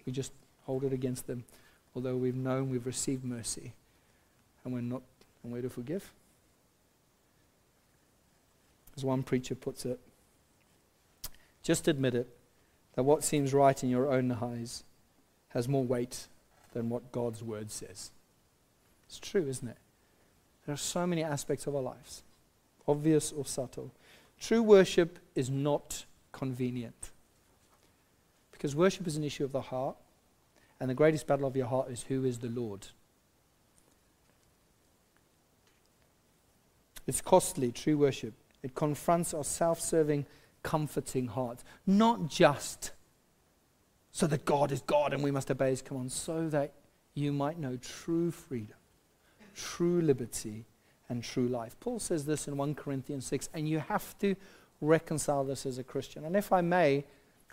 We 0.07 0.13
just 0.13 0.33
hold 0.65 0.85
it 0.85 0.93
against 0.93 1.27
them, 1.27 1.45
although 1.95 2.17
we've 2.17 2.37
known 2.37 2.71
we've 2.71 2.87
received 2.87 3.25
mercy 3.25 3.73
and 4.65 4.73
we're 4.73 4.81
not, 4.81 5.03
and 5.43 5.53
we're 5.53 5.63
to 5.63 5.71
forgive. 5.71 6.13
As 8.97 9.05
one 9.05 9.23
preacher 9.23 9.55
puts 9.55 9.85
it, 9.85 10.01
just 11.63 11.89
admit 11.89 12.15
it 12.15 12.29
that 12.95 13.03
what 13.03 13.23
seems 13.23 13.53
right 13.53 13.83
in 13.83 13.91
your 13.91 14.11
own 14.11 14.33
eyes 14.33 14.85
has 15.49 15.69
more 15.69 15.85
weight 15.85 16.29
than 16.73 16.89
what 16.89 17.13
God's 17.13 17.43
word 17.43 17.71
says. 17.71 18.11
It's 19.07 19.19
true, 19.19 19.47
isn't 19.49 19.69
it? 19.69 19.77
There 20.65 20.73
are 20.73 20.79
so 20.79 21.07
many 21.07 21.23
aspects 21.23 21.67
of 21.67 21.77
our 21.77 21.83
lives, 21.83 22.23
obvious 22.89 23.33
or 23.33 23.45
subtle. 23.45 23.93
True 24.41 24.63
worship 24.63 25.19
is 25.35 25.51
not 25.51 26.05
convenient. 26.33 27.11
Because 28.53 28.75
worship 28.75 29.07
is 29.07 29.17
an 29.17 29.25
issue 29.25 29.45
of 29.45 29.53
the 29.53 29.61
heart, 29.61 29.97
and 30.81 30.91
the 30.91 30.95
greatest 30.95 31.27
battle 31.27 31.47
of 31.47 31.57
your 31.57 31.67
heart 31.67 31.91
is 31.91 32.03
who 32.05 32.25
is 32.25 32.39
the 32.39 32.49
Lord. 32.49 32.89
It's 37.07 37.21
costly, 37.21 37.71
true 37.71 37.99
worship. 37.99 38.35
It 38.67 38.75
confronts 38.75 39.33
our 39.33 39.45
self 39.45 39.81
serving, 39.81 40.27
comforting 40.65 41.29
hearts. 41.29 41.63
Not 41.87 42.29
just 42.29 42.91
so 44.11 44.27
that 44.27 44.45
God 44.45 44.73
is 44.73 44.81
God 44.81 45.15
and 45.15 45.23
we 45.23 45.31
must 45.31 45.53
obey 45.53 45.71
his 45.71 45.83
commands, 45.83 46.15
so 46.15 46.49
that 46.49 46.73
you 47.15 47.33
might 47.33 47.61
know 47.61 47.77
true 47.77 48.33
freedom, 48.33 48.75
true 49.55 50.01
liberty, 50.01 50.65
and 51.09 51.23
true 51.23 51.47
life. 51.47 51.79
Paul 51.79 52.01
says 52.01 52.25
this 52.25 52.49
in 52.49 52.57
1 52.57 52.75
Corinthians 52.75 53.25
6, 53.27 53.51
and 53.55 53.69
you 53.69 53.79
have 53.79 54.19
to 54.19 54.35
reconcile 54.81 55.45
this 55.45 55.65
as 55.65 55.79
a 55.79 55.85
Christian. 55.85 56.25
And 56.25 56.35
if 56.35 56.53
I 56.53 56.61
may, 56.61 57.05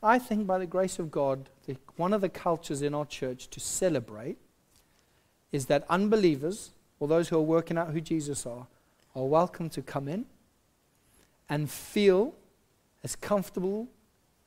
I 0.02 0.18
think 0.18 0.48
by 0.48 0.58
the 0.58 0.66
grace 0.66 0.98
of 0.98 1.12
God, 1.12 1.48
the, 1.68 1.78
one 1.96 2.12
of 2.12 2.22
the 2.22 2.30
cultures 2.30 2.82
in 2.82 2.96
our 2.96 3.06
church 3.06 3.52
to 3.52 3.60
celebrate 3.60 4.40
is 5.52 5.68
that 5.68 5.86
unbelievers, 5.92 6.72
or 7.00 7.08
those 7.08 7.30
who 7.30 7.38
are 7.38 7.42
working 7.42 7.78
out 7.78 7.92
who 7.92 8.02
Jesus 8.02 8.48
are, 8.48 8.66
are 9.16 9.26
welcome 9.26 9.70
to 9.70 9.84
come 9.84 10.08
in 10.08 10.26
and 11.54 11.70
feel 11.70 12.34
as 13.04 13.16
comfortable 13.16 13.88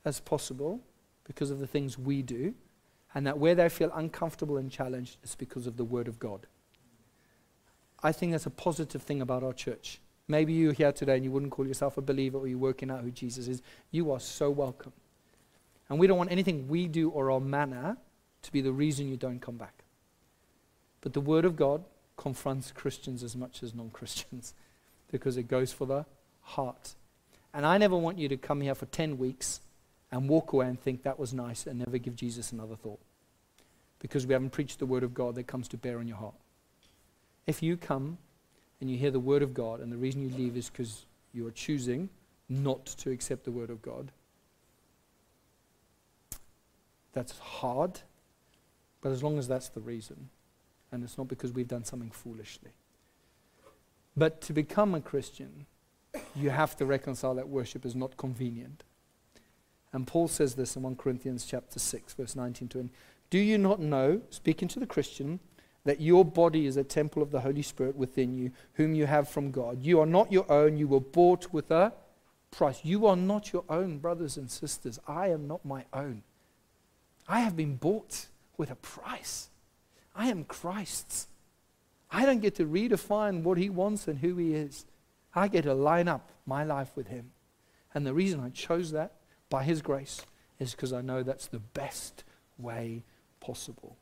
as 0.03 0.19
possible 0.19 0.81
because 1.23 1.51
of 1.51 1.59
the 1.59 1.65
things 1.65 1.97
we 1.97 2.21
do, 2.21 2.53
and 3.15 3.25
that 3.25 3.37
where 3.37 3.55
they 3.55 3.69
feel 3.69 3.89
uncomfortable 3.95 4.57
and 4.57 4.69
challenged 4.69 5.15
is 5.23 5.33
because 5.33 5.67
of 5.67 5.77
the 5.77 5.85
Word 5.85 6.09
of 6.09 6.19
God. 6.19 6.47
I 8.03 8.11
think 8.11 8.33
that's 8.33 8.45
a 8.45 8.49
positive 8.49 9.03
thing 9.03 9.21
about 9.21 9.41
our 9.41 9.53
church. 9.53 10.01
Maybe 10.27 10.51
you're 10.51 10.73
here 10.73 10.91
today 10.91 11.15
and 11.15 11.23
you 11.23 11.31
wouldn't 11.31 11.53
call 11.53 11.65
yourself 11.65 11.97
a 11.97 12.01
believer 12.01 12.39
or 12.39 12.47
you're 12.49 12.57
working 12.57 12.91
out 12.91 13.03
who 13.03 13.11
Jesus 13.11 13.47
is. 13.47 13.61
You 13.91 14.11
are 14.11 14.19
so 14.19 14.49
welcome. 14.49 14.91
And 15.87 15.97
we 15.99 16.07
don't 16.07 16.17
want 16.17 16.33
anything 16.33 16.67
we 16.67 16.89
do 16.89 17.09
or 17.09 17.31
our 17.31 17.39
manner 17.39 17.95
to 18.41 18.51
be 18.51 18.59
the 18.59 18.73
reason 18.73 19.07
you 19.07 19.15
don't 19.15 19.39
come 19.39 19.55
back. 19.55 19.85
But 20.99 21.13
the 21.13 21.21
Word 21.21 21.45
of 21.45 21.55
God 21.55 21.85
confronts 22.17 22.73
Christians 22.73 23.23
as 23.23 23.33
much 23.33 23.63
as 23.63 23.73
non 23.73 23.91
Christians. 23.91 24.53
because 25.11 25.37
it 25.37 25.47
goes 25.47 25.71
for 25.71 25.85
the 25.85 26.05
heart. 26.47 26.95
And 27.53 27.65
I 27.65 27.77
never 27.77 27.97
want 27.97 28.17
you 28.17 28.29
to 28.29 28.37
come 28.37 28.61
here 28.61 28.75
for 28.75 28.85
10 28.85 29.17
weeks 29.17 29.61
and 30.11 30.29
walk 30.29 30.53
away 30.53 30.67
and 30.67 30.79
think 30.79 31.03
that 31.03 31.19
was 31.19 31.33
nice 31.33 31.67
and 31.67 31.79
never 31.79 31.97
give 31.97 32.15
Jesus 32.15 32.51
another 32.51 32.75
thought. 32.75 32.99
Because 33.99 34.25
we 34.25 34.33
haven't 34.33 34.51
preached 34.51 34.79
the 34.79 34.85
word 34.85 35.03
of 35.03 35.13
God 35.13 35.35
that 35.35 35.47
comes 35.47 35.67
to 35.69 35.77
bear 35.77 35.99
on 35.99 36.07
your 36.07 36.17
heart. 36.17 36.35
If 37.45 37.61
you 37.61 37.75
come 37.75 38.17
and 38.79 38.89
you 38.89 38.97
hear 38.97 39.11
the 39.11 39.19
word 39.19 39.41
of 39.41 39.53
God 39.53 39.81
and 39.81 39.91
the 39.91 39.97
reason 39.97 40.21
you 40.21 40.35
leave 40.37 40.55
is 40.55 40.69
because 40.69 41.05
you 41.33 41.45
are 41.47 41.51
choosing 41.51 42.09
not 42.47 42.85
to 42.85 43.11
accept 43.11 43.43
the 43.43 43.51
word 43.51 43.69
of 43.69 43.81
God, 43.81 44.11
that's 47.13 47.37
hard, 47.39 47.99
but 49.01 49.11
as 49.11 49.23
long 49.23 49.37
as 49.37 49.47
that's 49.47 49.69
the 49.69 49.81
reason, 49.81 50.29
and 50.91 51.03
it's 51.03 51.17
not 51.17 51.27
because 51.27 51.51
we've 51.51 51.67
done 51.67 51.83
something 51.83 52.11
foolishly. 52.11 52.71
But 54.15 54.41
to 54.41 54.53
become 54.53 54.95
a 54.95 55.01
Christian, 55.01 55.65
you 56.35 56.49
have 56.49 56.75
to 56.77 56.85
reconcile 56.85 57.35
that 57.35 57.49
worship 57.49 57.85
is 57.85 57.95
not 57.95 58.17
convenient. 58.17 58.83
And 59.93 60.05
Paul 60.05 60.27
says 60.27 60.55
this 60.55 60.75
in 60.75 60.83
1 60.83 60.95
Corinthians 60.95 61.45
chapter 61.45 61.79
6, 61.79 62.13
verse 62.13 62.35
19 62.35 62.67
to 62.69 62.77
20. 62.79 62.93
Do 63.29 63.39
you 63.39 63.57
not 63.57 63.79
know, 63.79 64.21
speaking 64.29 64.67
to 64.69 64.79
the 64.79 64.85
Christian, 64.85 65.39
that 65.85 66.01
your 66.01 66.25
body 66.25 66.65
is 66.65 66.77
a 66.77 66.83
temple 66.83 67.21
of 67.21 67.31
the 67.31 67.41
Holy 67.41 67.61
Spirit 67.61 67.95
within 67.95 68.37
you, 68.37 68.51
whom 68.73 68.93
you 68.93 69.05
have 69.05 69.29
from 69.29 69.51
God? 69.51 69.81
You 69.81 69.99
are 69.99 70.05
not 70.05 70.31
your 70.31 70.49
own, 70.51 70.77
you 70.77 70.87
were 70.87 70.99
bought 70.99 71.51
with 71.53 71.71
a 71.71 71.93
price. 72.51 72.79
You 72.83 73.05
are 73.07 73.15
not 73.15 73.53
your 73.53 73.63
own, 73.69 73.99
brothers 73.99 74.37
and 74.37 74.49
sisters. 74.49 74.99
I 75.07 75.29
am 75.29 75.47
not 75.47 75.65
my 75.65 75.85
own. 75.93 76.23
I 77.27 77.41
have 77.41 77.55
been 77.55 77.75
bought 77.75 78.27
with 78.57 78.71
a 78.71 78.75
price. 78.75 79.49
I 80.15 80.27
am 80.27 80.43
Christ's. 80.43 81.27
I 82.09 82.25
don't 82.25 82.41
get 82.41 82.55
to 82.55 82.65
redefine 82.65 83.43
what 83.43 83.57
he 83.57 83.69
wants 83.69 84.07
and 84.07 84.19
who 84.19 84.37
he 84.37 84.53
is. 84.53 84.85
I 85.35 85.47
get 85.47 85.63
to 85.63 85.73
line 85.73 86.07
up 86.07 86.29
my 86.45 86.63
life 86.63 86.91
with 86.95 87.07
him. 87.07 87.31
And 87.93 88.05
the 88.05 88.13
reason 88.13 88.39
I 88.39 88.49
chose 88.49 88.91
that 88.91 89.13
by 89.49 89.63
his 89.63 89.81
grace 89.81 90.25
is 90.59 90.71
because 90.71 90.93
I 90.93 91.01
know 91.01 91.23
that's 91.23 91.47
the 91.47 91.59
best 91.59 92.23
way 92.57 93.03
possible. 93.39 93.95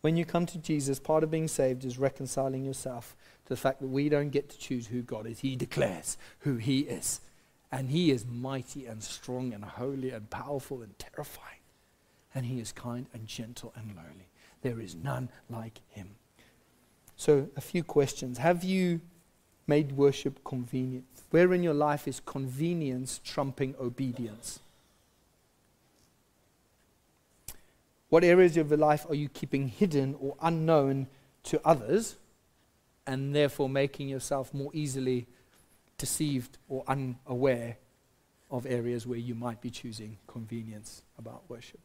When 0.00 0.16
you 0.16 0.24
come 0.24 0.46
to 0.46 0.58
Jesus, 0.58 0.98
part 0.98 1.22
of 1.22 1.30
being 1.30 1.48
saved 1.48 1.84
is 1.84 1.98
reconciling 1.98 2.64
yourself 2.64 3.14
to 3.44 3.48
the 3.50 3.56
fact 3.56 3.80
that 3.80 3.88
we 3.88 4.08
don't 4.08 4.30
get 4.30 4.48
to 4.50 4.58
choose 4.58 4.88
who 4.88 5.02
God 5.02 5.26
is. 5.26 5.40
He 5.40 5.54
declares 5.54 6.16
who 6.40 6.56
he 6.56 6.80
is. 6.80 7.20
And 7.70 7.90
he 7.90 8.10
is 8.10 8.26
mighty 8.26 8.86
and 8.86 9.02
strong 9.02 9.52
and 9.52 9.64
holy 9.64 10.10
and 10.10 10.28
powerful 10.28 10.82
and 10.82 10.98
terrifying 10.98 11.62
and 12.34 12.46
he 12.46 12.60
is 12.60 12.72
kind 12.72 13.06
and 13.12 13.26
gentle 13.26 13.72
and 13.76 13.94
lowly. 13.96 14.28
There 14.62 14.80
is 14.80 14.94
none 14.94 15.28
like 15.50 15.80
him. 15.88 16.16
So, 17.16 17.48
a 17.56 17.60
few 17.60 17.84
questions. 17.84 18.38
Have 18.38 18.64
you 18.64 19.00
made 19.66 19.92
worship 19.92 20.42
convenient? 20.44 21.04
Where 21.30 21.52
in 21.54 21.62
your 21.62 21.74
life 21.74 22.06
is 22.06 22.20
convenience 22.20 23.20
trumping 23.24 23.74
obedience? 23.80 24.60
What 28.08 28.24
areas 28.24 28.56
of 28.58 28.68
your 28.68 28.78
life 28.78 29.06
are 29.08 29.14
you 29.14 29.28
keeping 29.28 29.68
hidden 29.68 30.14
or 30.20 30.36
unknown 30.42 31.06
to 31.44 31.60
others 31.66 32.16
and 33.06 33.34
therefore 33.34 33.68
making 33.68 34.08
yourself 34.08 34.52
more 34.52 34.70
easily 34.74 35.26
deceived 35.96 36.58
or 36.68 36.84
unaware 36.86 37.78
of 38.50 38.66
areas 38.66 39.06
where 39.06 39.18
you 39.18 39.34
might 39.34 39.60
be 39.60 39.70
choosing 39.70 40.18
convenience 40.26 41.02
about 41.18 41.42
worship? 41.48 41.80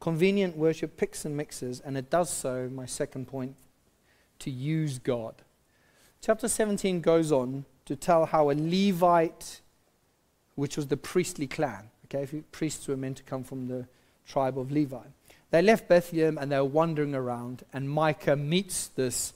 Convenient 0.00 0.56
worship 0.56 0.96
picks 0.96 1.26
and 1.26 1.36
mixes, 1.36 1.80
and 1.80 1.96
it 1.96 2.08
does 2.08 2.30
so, 2.30 2.70
my 2.72 2.86
second 2.86 3.26
point, 3.26 3.54
to 4.38 4.50
use 4.50 4.98
God. 4.98 5.34
Chapter 6.22 6.48
17 6.48 7.02
goes 7.02 7.30
on 7.30 7.66
to 7.84 7.94
tell 7.94 8.24
how 8.24 8.50
a 8.50 8.54
Levite, 8.54 9.60
which 10.54 10.76
was 10.76 10.86
the 10.86 10.96
priestly 10.96 11.46
clan, 11.46 11.90
okay, 12.06 12.22
if 12.22 12.34
priests 12.50 12.88
were 12.88 12.96
meant 12.96 13.18
to 13.18 13.22
come 13.22 13.44
from 13.44 13.68
the 13.68 13.86
tribe 14.26 14.58
of 14.58 14.72
Levi, 14.72 15.04
they 15.50 15.60
left 15.60 15.88
Bethlehem 15.88 16.38
and 16.38 16.50
they 16.50 16.56
were 16.56 16.64
wandering 16.64 17.14
around, 17.14 17.64
and 17.72 17.90
Micah 17.90 18.36
meets 18.36 18.88
this 18.88 19.34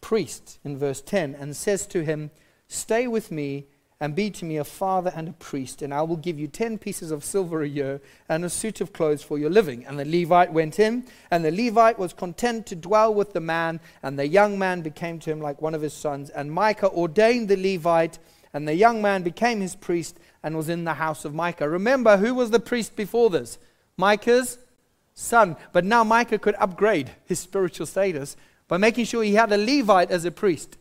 priest 0.00 0.58
in 0.64 0.78
verse 0.78 1.00
10 1.00 1.36
and 1.36 1.54
says 1.54 1.86
to 1.86 2.04
him, 2.04 2.30
Stay 2.66 3.06
with 3.06 3.30
me 3.30 3.66
and 4.02 4.16
be 4.16 4.28
to 4.32 4.44
me 4.44 4.56
a 4.56 4.64
father 4.64 5.12
and 5.14 5.28
a 5.28 5.32
priest, 5.34 5.80
and 5.80 5.94
I 5.94 6.02
will 6.02 6.16
give 6.16 6.36
you 6.36 6.48
ten 6.48 6.76
pieces 6.76 7.12
of 7.12 7.22
silver 7.22 7.62
a 7.62 7.68
year 7.68 8.00
and 8.28 8.44
a 8.44 8.50
suit 8.50 8.80
of 8.80 8.92
clothes 8.92 9.22
for 9.22 9.38
your 9.38 9.48
living. 9.48 9.86
And 9.86 9.96
the 9.96 10.04
Levite 10.04 10.52
went 10.52 10.80
in, 10.80 11.04
and 11.30 11.44
the 11.44 11.52
Levite 11.52 12.00
was 12.00 12.12
content 12.12 12.66
to 12.66 12.74
dwell 12.74 13.14
with 13.14 13.32
the 13.32 13.38
man, 13.40 13.78
and 14.02 14.18
the 14.18 14.26
young 14.26 14.58
man 14.58 14.80
became 14.80 15.20
to 15.20 15.30
him 15.30 15.40
like 15.40 15.62
one 15.62 15.72
of 15.72 15.82
his 15.82 15.92
sons. 15.92 16.30
And 16.30 16.50
Micah 16.50 16.90
ordained 16.90 17.48
the 17.48 17.56
Levite, 17.56 18.18
and 18.52 18.66
the 18.66 18.74
young 18.74 19.00
man 19.00 19.22
became 19.22 19.60
his 19.60 19.76
priest 19.76 20.18
and 20.42 20.56
was 20.56 20.68
in 20.68 20.82
the 20.82 20.94
house 20.94 21.24
of 21.24 21.32
Micah. 21.32 21.68
Remember, 21.68 22.16
who 22.16 22.34
was 22.34 22.50
the 22.50 22.58
priest 22.58 22.96
before 22.96 23.30
this? 23.30 23.56
Micah's 23.96 24.58
son. 25.14 25.54
But 25.72 25.84
now 25.84 26.02
Micah 26.02 26.40
could 26.40 26.56
upgrade 26.58 27.12
his 27.24 27.38
spiritual 27.38 27.86
status 27.86 28.36
by 28.66 28.78
making 28.78 29.04
sure 29.04 29.22
he 29.22 29.34
had 29.34 29.52
a 29.52 29.56
Levite 29.56 30.10
as 30.10 30.24
a 30.24 30.32
priest 30.32 30.76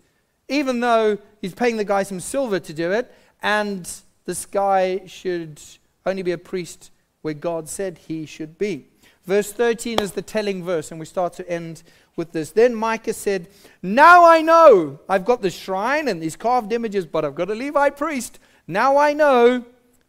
even 0.52 0.82
though 0.82 1.18
he's 1.40 1.56
paying 1.56 1.78
the 1.78 1.84
guy 1.84 2.04
some 2.04 2.20
silver 2.20 2.60
to 2.60 2.74
do 2.74 2.92
it, 2.92 3.12
and 3.42 3.90
this 4.26 4.46
guy 4.46 5.06
should 5.08 5.60
only 6.06 6.22
be 6.22 6.32
a 6.32 6.38
priest 6.38 6.92
where 7.22 7.34
God 7.34 7.70
said 7.70 7.98
he 7.98 8.26
should 8.26 8.58
be. 8.58 8.86
Verse 9.26 9.54
13 9.54 10.00
is 10.00 10.12
the 10.12 10.22
telling 10.22 10.64
verse, 10.64 10.92
and 10.92 11.00
we 11.00 11.06
start 11.06 11.34
to 11.34 11.50
end 11.50 11.84
with 12.16 12.34
this. 12.34 12.52
Then 12.52 12.76
Micah 12.76 13.14
said, 13.14 13.48
Now 13.82 14.26
I 14.26 14.42
know 14.42 15.00
I've 15.08 15.26
got 15.26 15.42
the 15.42 15.50
shrine 15.50 16.08
and 16.08 16.22
these 16.22 16.36
carved 16.36 16.74
images, 16.74 17.06
but 17.06 17.24
I've 17.24 17.36
got 17.36 17.50
a 17.50 17.56
Levite 17.56 17.98
priest. 17.98 18.40
Now 18.68 18.98
I 18.98 19.14
know 19.14 19.64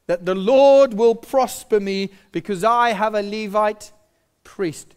that 0.06 0.24
the 0.24 0.34
Lord 0.34 0.94
will 0.94 1.14
prosper 1.14 1.78
me 1.78 2.10
because 2.32 2.64
I 2.64 2.90
have 2.90 3.14
a 3.14 3.22
Levite 3.22 3.92
priest. 4.44 4.94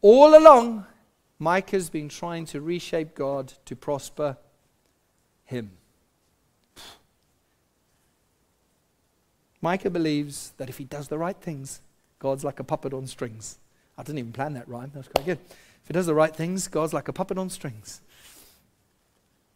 All 0.00 0.36
along, 0.36 0.86
Micah's 1.38 1.90
been 1.90 2.08
trying 2.08 2.46
to 2.46 2.60
reshape 2.60 3.14
God 3.14 3.52
to 3.66 3.76
prosper 3.76 4.36
him. 5.52 5.70
Micah 9.60 9.90
believes 9.90 10.52
that 10.56 10.68
if 10.68 10.78
he 10.78 10.84
does 10.84 11.06
the 11.06 11.18
right 11.18 11.36
things, 11.36 11.80
God's 12.18 12.44
like 12.44 12.58
a 12.58 12.64
puppet 12.64 12.92
on 12.92 13.06
strings. 13.06 13.58
I 13.96 14.02
didn't 14.02 14.18
even 14.18 14.32
plan 14.32 14.54
that 14.54 14.68
rhyme. 14.68 14.90
That 14.92 14.98
was 14.98 15.08
quite 15.08 15.24
good. 15.24 15.38
If 15.82 15.88
he 15.88 15.92
does 15.92 16.06
the 16.06 16.14
right 16.14 16.34
things, 16.34 16.66
God's 16.66 16.92
like 16.92 17.08
a 17.08 17.12
puppet 17.12 17.38
on 17.38 17.48
strings. 17.48 18.00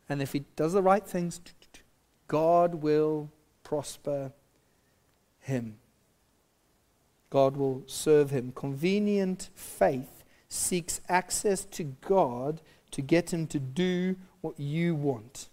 And 0.09 0.23
if 0.23 0.33
he 0.33 0.45
does 0.55 0.75
the 0.75 0.83
right 0.83 1.05
things, 1.05 1.41
God 2.29 2.77
will 2.77 3.31
prosper 3.65 4.33
him. 5.41 5.79
God 7.31 7.57
will 7.57 7.83
serve 7.87 8.31
him. 8.31 8.53
Convenient 8.55 9.51
faith 9.55 10.25
seeks 10.49 11.01
access 11.09 11.65
to 11.65 11.85
God 11.85 12.61
to 12.93 13.03
get 13.03 13.33
him 13.33 13.49
to 13.49 13.59
do 13.59 14.17
what 14.41 14.59
you 14.61 14.95
want. 14.95 15.49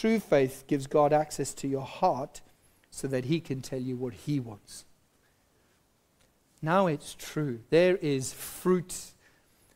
True 0.00 0.18
faith 0.18 0.64
gives 0.66 0.88
God 0.88 1.12
access 1.12 1.54
to 1.54 1.68
your 1.68 1.84
heart 1.84 2.40
so 2.90 3.06
that 3.06 3.26
He 3.26 3.38
can 3.38 3.62
tell 3.62 3.78
you 3.78 3.96
what 3.96 4.12
He 4.12 4.40
wants. 4.40 4.84
Now 6.60 6.88
it's 6.88 7.14
true. 7.14 7.60
There 7.70 7.96
is 7.98 8.32
fruit 8.32 9.12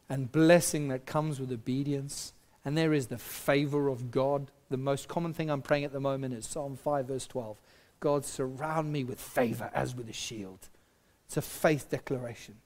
and 0.09 0.33
blessing 0.33 0.89
that 0.89 1.07
comes 1.07 1.39
with 1.39 1.53
obedience, 1.53 2.33
and 2.65 2.77
there 2.77 2.93
is 2.93 3.07
the 3.07 3.19
favor 3.19 3.89
of 3.89 4.11
God. 4.11 4.51
The 4.71 4.77
most 4.77 5.07
common 5.07 5.35
thing 5.35 5.51
I'm 5.51 5.63
praying 5.63 5.85
at 5.85 5.93
the 5.93 6.01
moment 6.01 6.35
is 6.35 6.47
Psalm 6.47 6.75
5, 6.75 7.07
verse 7.07 7.27
12. 7.29 7.61
God, 8.01 8.25
surround 8.25 8.93
me 8.93 9.05
with 9.05 9.21
favor 9.21 9.71
as 9.73 9.95
with 9.95 10.09
a 10.09 10.13
shield. 10.13 10.69
It's 11.27 11.37
a 11.37 11.43
faith 11.43 11.91
declaration. 11.91 12.57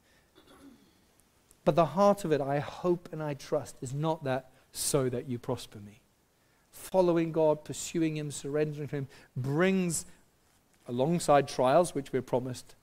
But 1.67 1.77
the 1.77 1.87
heart 1.87 2.25
of 2.25 2.33
it, 2.33 2.41
I 2.41 2.61
hope 2.61 3.11
and 3.13 3.23
I 3.23 3.35
trust, 3.35 3.77
is 3.83 3.93
not 3.93 4.25
that 4.25 4.51
so 4.73 5.11
that 5.11 5.29
you 5.29 5.39
prosper 5.39 5.81
me 5.81 6.02
following 6.73 7.31
God, 7.31 7.65
pursuing 7.65 8.17
Him, 8.17 8.31
surrendering 8.31 8.89
to 8.89 8.97
Him, 8.97 9.09
brings, 9.37 10.07
alongside 10.89 11.47
trials, 11.47 11.95
which 11.95 12.13
we're 12.13 12.23
promised, 12.23 12.75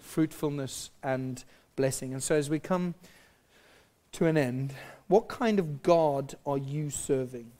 fruitfulness 0.00 0.90
and 1.02 1.42
blessing. 1.76 2.12
And 2.12 2.22
so, 2.22 2.34
as 2.34 2.50
we 2.50 2.58
come 2.58 2.94
to 4.12 4.26
an 4.26 4.36
end, 4.36 4.74
what 5.08 5.28
kind 5.28 5.58
of 5.58 5.82
God 5.82 6.34
are 6.44 6.58
you 6.58 6.90
serving? 6.90 7.52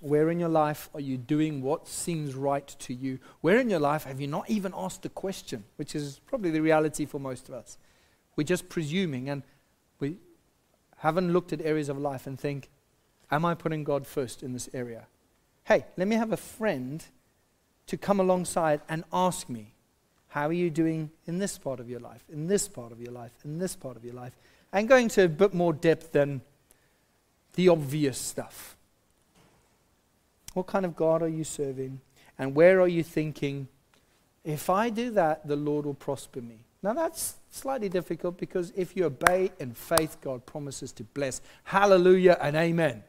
Where 0.00 0.30
in 0.30 0.38
your 0.38 0.48
life 0.48 0.88
are 0.94 1.00
you 1.00 1.16
doing 1.16 1.60
what 1.60 1.88
seems 1.88 2.34
right 2.34 2.66
to 2.80 2.94
you? 2.94 3.18
Where 3.40 3.58
in 3.58 3.68
your 3.68 3.80
life 3.80 4.04
have 4.04 4.20
you 4.20 4.28
not 4.28 4.48
even 4.48 4.72
asked 4.76 5.02
the 5.02 5.08
question, 5.08 5.64
which 5.76 5.94
is 5.94 6.20
probably 6.26 6.50
the 6.50 6.60
reality 6.60 7.04
for 7.04 7.18
most 7.18 7.48
of 7.48 7.54
us? 7.54 7.78
We're 8.36 8.44
just 8.44 8.68
presuming 8.68 9.28
and 9.28 9.42
we 9.98 10.18
haven't 10.98 11.32
looked 11.32 11.52
at 11.52 11.60
areas 11.62 11.88
of 11.88 11.98
life 11.98 12.26
and 12.28 12.38
think, 12.38 12.70
Am 13.30 13.44
I 13.44 13.54
putting 13.54 13.84
God 13.84 14.06
first 14.06 14.42
in 14.42 14.52
this 14.52 14.68
area? 14.72 15.06
Hey, 15.64 15.84
let 15.96 16.08
me 16.08 16.16
have 16.16 16.32
a 16.32 16.36
friend 16.36 17.04
to 17.86 17.96
come 17.96 18.20
alongside 18.20 18.80
and 18.88 19.04
ask 19.12 19.48
me, 19.48 19.72
How 20.28 20.48
are 20.48 20.52
you 20.52 20.70
doing 20.70 21.10
in 21.26 21.38
this 21.38 21.58
part 21.58 21.80
of 21.80 21.88
your 21.88 22.00
life, 22.00 22.22
in 22.32 22.46
this 22.46 22.68
part 22.68 22.92
of 22.92 23.00
your 23.00 23.12
life, 23.12 23.32
in 23.44 23.58
this 23.58 23.76
part 23.76 23.96
of 23.96 24.04
your 24.04 24.14
life? 24.14 24.32
And 24.72 24.88
going 24.88 25.08
to 25.08 25.24
a 25.24 25.28
bit 25.28 25.54
more 25.54 25.72
depth 25.72 26.12
than 26.12 26.42
the 27.54 27.68
obvious 27.68 28.18
stuff. 28.18 28.76
What 30.54 30.66
kind 30.66 30.84
of 30.84 30.94
God 30.96 31.22
are 31.22 31.28
you 31.28 31.44
serving? 31.44 32.00
And 32.38 32.54
where 32.54 32.80
are 32.80 32.88
you 32.88 33.02
thinking, 33.02 33.68
if 34.44 34.70
I 34.70 34.90
do 34.90 35.10
that, 35.12 35.46
the 35.46 35.56
Lord 35.56 35.84
will 35.86 35.94
prosper 35.94 36.40
me? 36.40 36.58
Now 36.82 36.92
that's 36.92 37.34
slightly 37.50 37.88
difficult 37.88 38.38
because 38.38 38.72
if 38.76 38.96
you 38.96 39.04
obey 39.06 39.50
in 39.58 39.74
faith, 39.74 40.18
God 40.20 40.46
promises 40.46 40.92
to 40.92 41.04
bless. 41.04 41.40
Hallelujah 41.64 42.38
and 42.40 42.54
amen. 42.54 43.02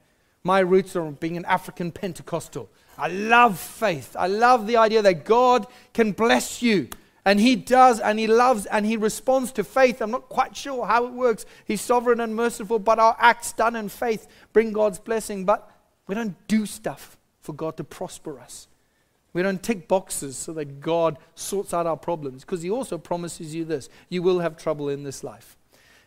My 0.44 0.60
roots 0.60 0.96
are 0.96 1.12
being 1.12 1.38
an 1.38 1.46
African 1.46 1.92
Pentecostal. 1.92 2.70
I 2.98 3.08
love 3.08 3.60
faith. 3.60 4.16
I 4.18 4.28
love 4.28 4.68
the 4.68 4.78
idea 4.78 5.02
that 5.02 5.26
God 5.26 5.68
can 5.94 6.12
bless 6.12 6.62
you. 6.62 6.90
And 7.26 7.40
He 7.40 7.56
does, 7.56 8.00
and 8.00 8.18
He 8.18 8.28
loves, 8.28 8.66
and 8.66 8.86
He 8.86 8.98
responds 8.98 9.52
to 9.54 9.64
faith. 9.64 10.02
I'm 10.02 10.12
not 10.12 10.30
quite 10.30 10.56
sure 10.56 10.86
how 10.86 11.06
it 11.06 11.14
works. 11.14 11.46
He's 11.66 11.82
sovereign 11.82 12.20
and 12.20 12.36
merciful, 12.36 12.80
but 12.80 13.00
our 13.00 13.16
acts 13.20 13.54
done 13.54 13.76
in 13.76 13.90
faith 13.90 14.28
bring 14.54 14.72
God's 14.72 15.00
blessing. 15.00 15.46
But 15.46 15.70
we 16.08 16.16
don't 16.16 16.36
do 16.48 16.66
stuff 16.66 17.18
for 17.42 17.54
God 17.54 17.78
to 17.78 17.84
prosper 17.84 18.40
us. 18.40 18.68
We 19.32 19.44
don't 19.44 19.62
tick 19.62 19.88
boxes 19.88 20.38
so 20.38 20.54
that 20.54 20.82
God 20.82 21.18
sorts 21.36 21.74
out 21.74 21.86
our 21.86 21.98
problems, 21.98 22.44
because 22.44 22.62
He 22.62 22.72
also 22.72 22.98
promises 22.98 23.54
you 23.54 23.66
this 23.66 23.90
you 24.08 24.24
will 24.24 24.40
have 24.40 24.58
trouble 24.58 24.90
in 24.90 25.04
this 25.04 25.24
life. 25.24 25.58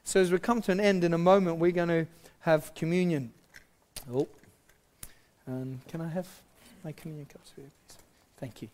So, 0.04 0.20
as 0.20 0.32
we 0.32 0.38
come 0.38 0.60
to 0.62 0.72
an 0.72 0.80
end 0.80 1.04
in 1.04 1.14
a 1.14 1.18
moment, 1.18 1.58
we're 1.58 1.70
going 1.70 1.88
to 1.88 2.06
have 2.40 2.74
communion. 2.74 3.32
Oh, 4.10 4.26
and 5.46 5.80
can 5.88 6.00
I 6.00 6.08
have 6.08 6.26
my 6.82 6.92
communion 6.92 7.26
cups 7.26 7.52
here, 7.54 7.66
please? 7.86 7.98
Thank 8.38 8.62
you. 8.62 8.68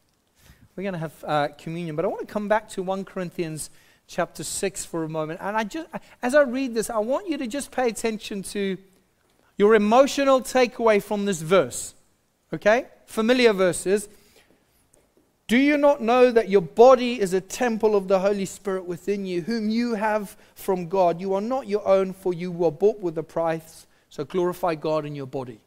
We're 0.75 0.85
going 0.85 0.95
to 0.95 0.99
have 0.99 1.25
uh, 1.27 1.49
communion, 1.59 1.97
but 1.97 2.05
I 2.05 2.09
want 2.09 2.27
to 2.27 2.33
come 2.33 2.49
back 2.49 2.69
to 2.71 2.83
1 2.83 3.05
Corinthians 3.05 3.69
chapter 4.07 4.43
6 4.43 4.85
for 4.87 5.05
a 5.05 5.09
moment. 5.09 5.41
And 5.43 5.57
I 5.57 5.65
just, 5.65 5.89
as 6.23 6.35
I 6.35 6.43
read 6.43 6.75
this, 6.75 6.89
I 6.89 6.99
want 6.99 7.29
you 7.29 7.37
to 7.37 7.47
just 7.47 7.71
pay 7.71 7.89
attention 7.89 8.43
to 8.45 8.79
your 9.59 9.75
emotional 9.75 10.41
takeaway 10.41 11.03
from 11.03 11.27
this 11.27 11.43
verse. 11.43 11.95
Okay? 12.55 12.87
Familiar 13.07 13.53
verses. 13.53 14.09
Do 15.47 15.59
you 15.59 15.77
not 15.77 16.01
know 16.01 16.31
that 16.31 16.49
your 16.49 16.63
body 16.63 17.21
is 17.21 17.35
a 17.35 17.41
temple 17.41 17.97
of 17.97 18.09
the 18.09 18.21
Holy 18.21 18.45
Spirit 18.45 18.85
within 18.85 19.27
you, 19.27 19.43
whom 19.43 19.69
you 19.69 19.95
have 19.95 20.37
from 20.55 20.89
God? 20.89 21.21
You 21.21 21.35
are 21.35 21.41
not 21.41 21.67
your 21.67 21.87
own, 21.87 22.13
for 22.13 22.33
you 22.33 22.51
were 22.51 22.71
bought 22.71 23.01
with 23.01 23.19
a 23.19 23.23
price. 23.23 23.87
So 24.09 24.25
glorify 24.25 24.75
God 24.75 25.05
in 25.05 25.15
your 25.15 25.27
body. 25.27 25.61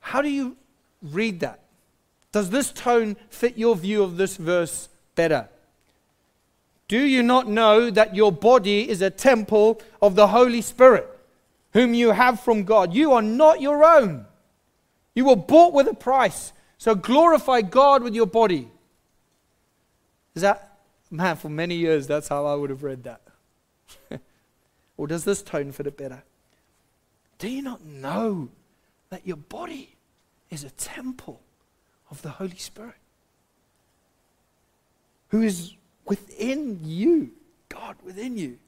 How 0.00 0.22
do 0.22 0.28
you 0.28 0.56
read 1.02 1.40
that? 1.40 1.60
Does 2.32 2.50
this 2.50 2.72
tone 2.72 3.16
fit 3.28 3.56
your 3.58 3.76
view 3.76 4.02
of 4.02 4.16
this 4.16 4.36
verse 4.36 4.88
better? 5.14 5.48
Do 6.88 6.98
you 6.98 7.22
not 7.22 7.48
know 7.48 7.90
that 7.90 8.14
your 8.14 8.32
body 8.32 8.88
is 8.88 9.00
a 9.00 9.10
temple 9.10 9.80
of 10.00 10.14
the 10.14 10.26
Holy 10.28 10.60
Spirit, 10.60 11.08
whom 11.72 11.94
you 11.94 12.10
have 12.10 12.40
from 12.40 12.64
God? 12.64 12.92
You 12.92 13.12
are 13.12 13.22
not 13.22 13.60
your 13.60 13.84
own. 13.84 14.26
You 15.14 15.26
were 15.26 15.36
bought 15.36 15.72
with 15.72 15.88
a 15.88 15.94
price. 15.94 16.52
So 16.78 16.94
glorify 16.94 17.62
God 17.62 18.02
with 18.02 18.14
your 18.14 18.26
body. 18.26 18.68
Is 20.34 20.42
that, 20.42 20.78
man, 21.10 21.36
for 21.36 21.48
many 21.48 21.76
years, 21.76 22.06
that's 22.06 22.28
how 22.28 22.46
I 22.46 22.54
would 22.54 22.70
have 22.70 22.82
read 22.82 23.04
that. 23.04 23.20
or 24.96 25.06
does 25.06 25.24
this 25.24 25.42
tone 25.42 25.70
fit 25.72 25.86
it 25.86 25.96
better? 25.96 26.22
Do 27.42 27.48
you 27.48 27.60
not 27.60 27.84
know 27.84 28.50
that 29.10 29.26
your 29.26 29.36
body 29.36 29.96
is 30.48 30.62
a 30.62 30.70
temple 30.70 31.40
of 32.08 32.22
the 32.22 32.28
Holy 32.28 32.56
Spirit 32.56 32.94
who 35.30 35.42
is 35.42 35.74
within 36.06 36.78
you, 36.84 37.32
God 37.68 37.96
within 38.04 38.38
you, 38.38 38.58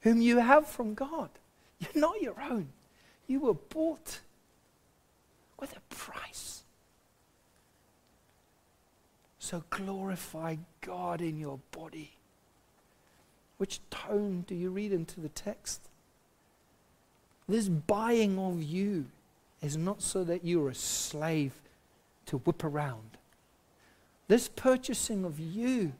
whom 0.00 0.20
you 0.20 0.38
have 0.38 0.66
from 0.66 0.94
God. 0.94 1.30
You're 1.78 2.02
not 2.02 2.20
your 2.20 2.34
own. 2.40 2.70
You 3.28 3.38
were 3.38 3.54
bought 3.54 4.18
with 5.60 5.76
a 5.76 5.94
price. 5.94 6.64
So 9.38 9.62
glorify 9.70 10.56
God 10.80 11.20
in 11.20 11.38
your 11.38 11.60
body. 11.70 12.14
Which 13.58 13.78
tone 13.90 14.44
do 14.44 14.56
you 14.56 14.70
read 14.70 14.92
into 14.92 15.20
the 15.20 15.28
text? 15.28 15.88
This 17.48 17.68
buying 17.68 18.38
of 18.38 18.62
you 18.62 19.06
is 19.60 19.76
not 19.76 20.02
so 20.02 20.24
that 20.24 20.44
you're 20.44 20.70
a 20.70 20.74
slave 20.74 21.52
to 22.26 22.38
whip 22.38 22.64
around. 22.64 23.18
This 24.28 24.48
purchasing 24.48 25.24
of 25.24 25.38
you 25.38 25.92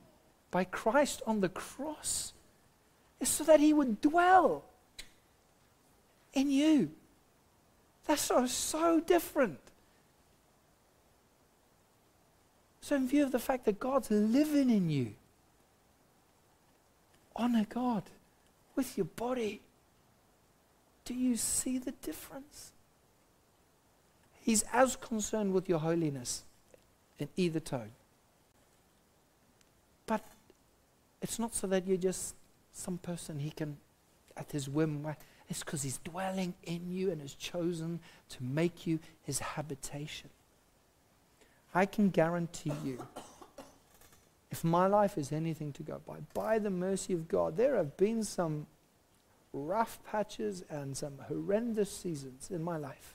by 0.51 0.65
Christ 0.65 1.23
on 1.27 1.41
the 1.41 1.49
cross 1.49 2.33
is 3.21 3.29
so 3.29 3.45
that 3.45 3.61
he 3.61 3.73
would 3.73 4.01
dwell 4.01 4.65
in 6.33 6.51
you. 6.51 6.91
That's 8.07 8.23
so, 8.23 8.47
so 8.47 9.01
different. 9.01 9.59
So, 12.81 12.97
in 12.97 13.09
view 13.09 13.25
of 13.25 13.33
the 13.33 13.39
fact 13.39 13.65
that 13.65 13.81
God's 13.81 14.11
living 14.11 14.69
in 14.69 14.91
you, 14.91 15.15
honor 17.35 17.67
God 17.69 18.03
with 18.77 18.97
your 18.99 19.07
body. 19.07 19.61
Do 21.05 21.15
you 21.15 21.37
see 21.37 21.79
the 21.79 21.93
difference? 21.93 22.73
He's 24.41 24.65
as 24.73 24.97
concerned 24.97 25.53
with 25.53 25.69
your 25.69 25.79
holiness 25.79 26.45
in 27.19 27.29
either 27.37 27.61
tone. 27.61 27.93
But 30.07 30.23
it's 31.23 31.39
not 31.39 31.55
so 31.55 31.67
that 31.69 31.87
you're 31.87 31.97
just 31.97 32.35
some 32.73 32.99
person 32.99 33.39
he 33.39 33.51
can, 33.51 33.77
at 34.37 34.53
his 34.53 34.69
whim, 34.69 35.07
it's 35.49 35.61
because 35.61 35.83
he's 35.83 35.99
dwelling 35.99 36.55
in 36.65 36.91
you 36.91 37.11
and 37.11 37.21
has 37.21 37.35
chosen 37.35 38.01
to 38.31 38.43
make 38.43 38.87
you 38.87 38.99
his 39.23 39.39
habitation. 39.39 40.31
I 41.75 41.87
can 41.87 42.11
guarantee 42.11 42.73
you, 42.85 43.07
if 44.51 44.63
my 44.65 44.87
life 44.87 45.19
is 45.19 45.33
anything 45.33 45.73
to 45.73 45.83
go 45.83 46.01
by, 46.07 46.17
by 46.33 46.59
the 46.59 46.71
mercy 46.71 47.13
of 47.13 47.29
God, 47.29 47.57
there 47.57 47.77
have 47.77 47.97
been 47.97 48.23
some 48.25 48.67
rough 49.55 50.01
patches 50.05 50.65
and 50.69 50.97
some 50.97 51.15
horrendous 51.29 51.91
seasons 51.91 52.51
in 52.51 52.63
my 52.63 52.77
life. 52.77 53.15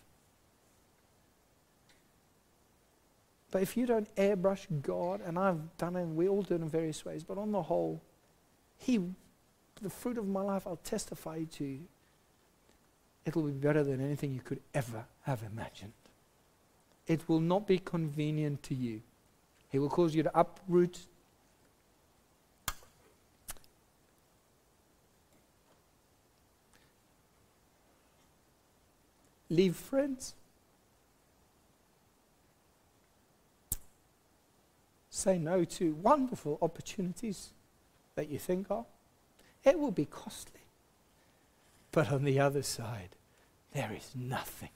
But 3.52 3.62
if 3.62 3.76
you 3.76 3.86
don't 3.86 4.14
airbrush 4.16 4.68
God, 4.82 5.22
and 5.26 5.38
I've 5.38 5.78
done 5.78 5.96
it, 5.96 6.02
and 6.02 6.16
we 6.16 6.28
all 6.28 6.44
do 6.44 6.56
it 6.56 6.62
in 6.62 6.70
various 6.70 7.04
ways, 7.04 7.24
but 7.24 7.38
on 7.38 7.52
the 7.52 7.64
whole, 7.64 8.02
He, 8.78 9.00
the 9.82 9.90
fruit 9.90 10.18
of 10.18 10.28
my 10.28 10.42
life, 10.42 10.66
I'll 10.66 10.78
testify 10.78 11.44
to 11.44 11.64
you. 11.66 11.82
It'll 13.26 13.44
be 13.44 13.52
better 13.52 13.84
than 13.84 14.02
anything 14.02 14.34
you 14.34 14.42
could 14.42 14.62
ever 14.74 15.06
have 15.24 15.44
imagined. 15.44 15.94
It 17.08 17.28
will 17.28 17.40
not 17.40 17.68
be 17.68 17.80
convenient 17.80 18.64
to 18.64 18.76
you. 18.76 19.02
He 19.70 19.80
will 19.80 19.90
cause 19.90 20.16
you 20.16 20.24
to 20.24 20.40
uproot. 20.40 21.00
Leave 29.50 29.76
friends. 29.76 30.36
say 35.20 35.38
no 35.38 35.64
to 35.66 35.94
wonderful 35.96 36.58
opportunities 36.62 37.50
that 38.16 38.30
you 38.30 38.40
think 38.40 38.68
of. 38.70 38.86
It 39.64 39.78
will 39.78 39.92
be 39.92 40.06
costly. 40.06 40.62
But 41.92 42.12
on 42.12 42.24
the 42.24 42.40
other 42.40 42.64
side, 42.64 43.10
there 43.74 43.92
is 43.96 44.12
nothing 44.16 44.70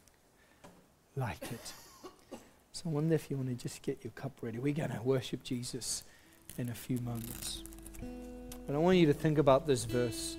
like 1.16 1.52
it. 1.52 1.74
So 2.76 2.90
I 2.90 2.94
wonder 2.94 3.14
if 3.14 3.30
you 3.30 3.38
want 3.38 3.50
to 3.50 3.54
just 3.54 3.84
get 3.84 4.04
your 4.04 4.10
cup 4.14 4.32
ready. 4.42 4.58
We're 4.58 4.74
going 4.74 4.90
to 4.90 5.02
worship 5.04 5.44
Jesus 5.44 6.02
in 6.58 6.70
a 6.70 6.74
few 6.74 6.98
moments. 7.02 7.62
But 8.66 8.76
I 8.76 8.80
want 8.80 8.98
you 8.98 9.06
to 9.06 9.14
think 9.14 9.38
about 9.38 9.68
this 9.68 9.86
verse. 9.86 10.38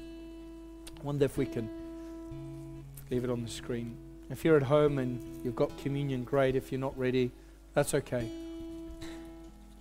I 0.98 1.04
wonder 1.04 1.26
if 1.26 1.38
we 1.38 1.46
can 1.46 1.68
leave 3.08 3.22
it 3.22 3.30
on 3.30 3.44
the 3.44 3.48
screen. 3.48 3.96
If 4.30 4.44
you're 4.44 4.56
at 4.56 4.62
home 4.62 4.98
and 4.98 5.44
you've 5.44 5.56
got 5.56 5.76
communion, 5.78 6.24
great. 6.24 6.56
If 6.56 6.72
you're 6.72 6.80
not 6.80 6.98
ready, 6.98 7.30
that's 7.74 7.94
okay. 7.94 8.28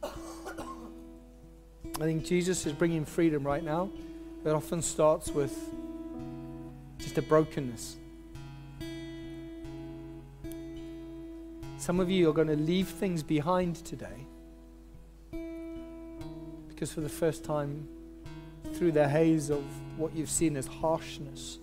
I 0.03 2.05
think 2.05 2.25
Jesus 2.25 2.65
is 2.65 2.73
bringing 2.73 3.05
freedom 3.05 3.45
right 3.45 3.63
now. 3.63 3.89
It 4.45 4.49
often 4.49 4.81
starts 4.81 5.29
with 5.29 5.57
just 6.97 7.17
a 7.17 7.21
brokenness. 7.21 7.97
Some 11.77 11.99
of 11.99 12.09
you 12.09 12.29
are 12.29 12.33
going 12.33 12.47
to 12.47 12.55
leave 12.55 12.87
things 12.87 13.23
behind 13.23 13.77
today 13.77 14.25
because, 16.67 16.91
for 16.91 17.01
the 17.01 17.09
first 17.09 17.43
time, 17.43 17.87
through 18.73 18.93
the 18.93 19.07
haze 19.07 19.49
of 19.49 19.63
what 19.97 20.15
you've 20.15 20.29
seen 20.29 20.57
as 20.57 20.65
harshness, 20.65 21.59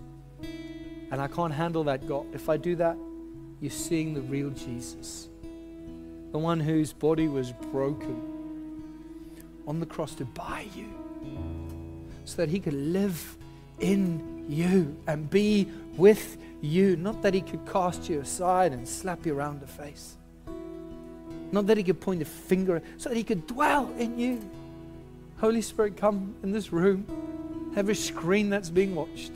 and 1.11 1.21
I 1.21 1.29
can't 1.29 1.53
handle 1.53 1.85
that, 1.85 2.07
God. 2.07 2.27
If 2.33 2.49
I 2.49 2.57
do 2.57 2.77
that, 2.77 2.97
you're 3.61 3.71
seeing 3.71 4.15
the 4.15 4.23
real 4.23 4.51
Jesus, 4.51 5.29
the 6.33 6.39
one 6.39 6.61
whose 6.61 6.93
body 6.93 7.29
was 7.29 7.53
broken 7.73 8.21
on 9.67 9.81
the 9.81 9.87
cross 9.87 10.15
to 10.17 10.25
buy 10.25 10.67
you 10.75 10.89
so 12.25 12.37
that 12.37 12.49
he 12.49 12.61
could 12.61 12.75
live 12.75 13.37
in 13.81 14.45
you 14.49 14.97
and 15.07 15.29
be 15.29 15.69
with 15.97 16.39
you, 16.61 16.97
not 16.97 17.23
that 17.23 17.35
he 17.35 17.41
could 17.41 17.65
cast 17.67 18.09
you 18.09 18.21
aside 18.21 18.73
and 18.73 18.87
slap 18.87 19.27
you 19.27 19.35
around 19.37 19.61
the 19.61 19.67
face. 19.67 20.17
Not 21.53 21.67
that 21.67 21.77
he 21.77 21.83
could 21.83 22.01
point 22.01 22.23
a 22.23 22.25
finger, 22.25 22.83
so 22.97 23.09
that 23.09 23.17
he 23.17 23.25
could 23.25 23.47
dwell 23.47 23.91
in 23.99 24.19
you. 24.19 24.49
Holy 25.39 25.63
Spirit, 25.63 25.97
come 25.97 26.35
in 26.43 26.53
this 26.53 26.73
room, 26.73 27.05
every 27.77 27.95
screen 27.95 28.51
that's 28.51 28.71
being 28.71 28.95
watched, 28.95 29.33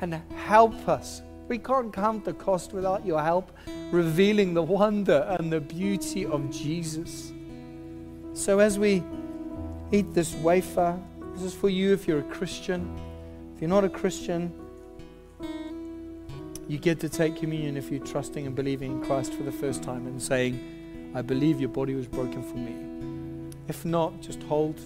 and 0.00 0.14
help 0.34 0.88
us. 0.88 1.22
We 1.48 1.58
can't 1.58 1.92
count 1.92 2.24
the 2.24 2.32
cost 2.32 2.72
without 2.72 3.06
your 3.06 3.22
help, 3.22 3.56
revealing 3.90 4.54
the 4.54 4.62
wonder 4.62 5.36
and 5.38 5.52
the 5.52 5.60
beauty 5.60 6.26
of 6.26 6.50
Jesus. 6.50 7.32
So 8.34 8.58
as 8.58 8.78
we 8.78 9.02
eat 9.92 10.12
this 10.12 10.34
wafer, 10.34 10.98
this 11.34 11.42
is 11.42 11.54
for 11.54 11.68
you 11.68 11.92
if 11.92 12.08
you're 12.08 12.18
a 12.18 12.24
Christian. 12.34 12.98
If 13.54 13.62
you're 13.62 13.70
not 13.70 13.84
a 13.84 13.88
Christian, 13.88 14.52
you 16.68 16.78
get 16.78 16.98
to 17.00 17.08
take 17.08 17.36
communion 17.36 17.76
if 17.76 17.90
you're 17.90 18.04
trusting 18.04 18.46
and 18.46 18.56
believing 18.56 18.92
in 18.92 19.04
Christ 19.04 19.32
for 19.32 19.44
the 19.44 19.52
first 19.52 19.82
time 19.82 20.06
and 20.06 20.20
saying, 20.20 21.12
I 21.14 21.22
believe 21.22 21.60
your 21.60 21.68
body 21.68 21.94
was 21.94 22.06
broken 22.06 22.42
for 22.42 22.56
me. 22.56 23.52
If 23.68 23.84
not, 23.84 24.20
just 24.20 24.42
hold, 24.42 24.80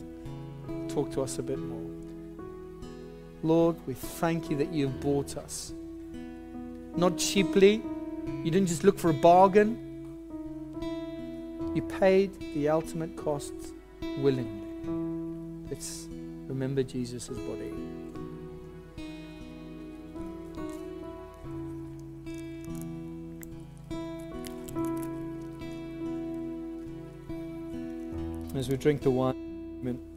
talk 0.89 1.11
to 1.13 1.23
us 1.23 1.39
a 1.39 1.43
bit 1.43 1.59
more. 1.59 1.90
Lord, 3.43 3.77
we 3.87 3.95
thank 3.95 4.51
you 4.51 4.57
that 4.59 4.73
you 4.73 4.89
have 4.89 5.01
bought 5.01 5.37
us. 5.37 5.73
Not 6.97 7.17
cheaply, 7.17 7.83
you 8.45 8.51
didn't 8.51 8.67
just 8.67 8.85
look 8.85 8.99
for 8.99 9.11
a 9.11 9.15
bargain. 9.15 9.87
You 11.75 11.83
paid 11.83 12.39
the 12.55 12.69
ultimate 12.69 13.17
cost 13.17 13.53
willingly. 14.19 15.69
Let's 15.71 16.09
remember 16.49 16.83
Jesus' 16.83 17.29
body. 17.29 17.73
As 28.55 28.69
we 28.69 28.77
drink 28.77 29.01
the 29.01 29.11
wine, 29.11 30.10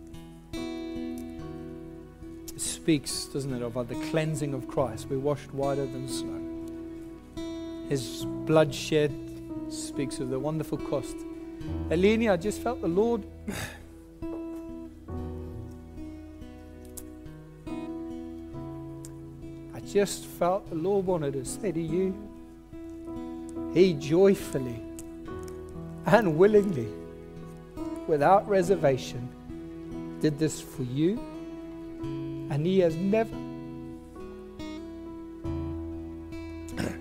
speaks, 2.83 3.27
doesn't 3.27 3.53
it, 3.53 3.61
of 3.61 3.87
the 3.87 3.95
cleansing 4.11 4.53
of 4.53 4.67
Christ. 4.67 5.07
We're 5.09 5.17
washed 5.17 5.53
whiter 5.53 5.85
than 5.85 6.09
snow. 6.09 7.87
His 7.87 8.25
blood 8.25 8.75
shed 8.75 9.09
speaks 9.69 10.19
of 10.19 10.29
the 10.29 10.37
wonderful 10.37 10.77
cost. 10.79 11.15
Eleni, 11.87 12.29
I 12.29 12.35
just 12.35 12.59
felt 12.59 12.81
the 12.81 12.89
Lord. 12.89 13.23
I 19.73 19.79
just 19.87 20.25
felt 20.25 20.69
the 20.69 20.75
Lord 20.75 21.05
wanted 21.05 21.35
to 21.35 21.45
say 21.45 21.71
to 21.71 21.81
you, 21.81 22.13
He 23.73 23.93
joyfully 23.93 24.81
and 26.05 26.37
willingly 26.37 26.89
without 28.07 28.45
reservation, 28.49 29.29
did 30.19 30.37
this 30.37 30.59
for 30.59 30.83
you, 30.83 31.17
and 32.53 32.65
He 32.67 32.79
has 32.81 32.95
never, 32.95 33.35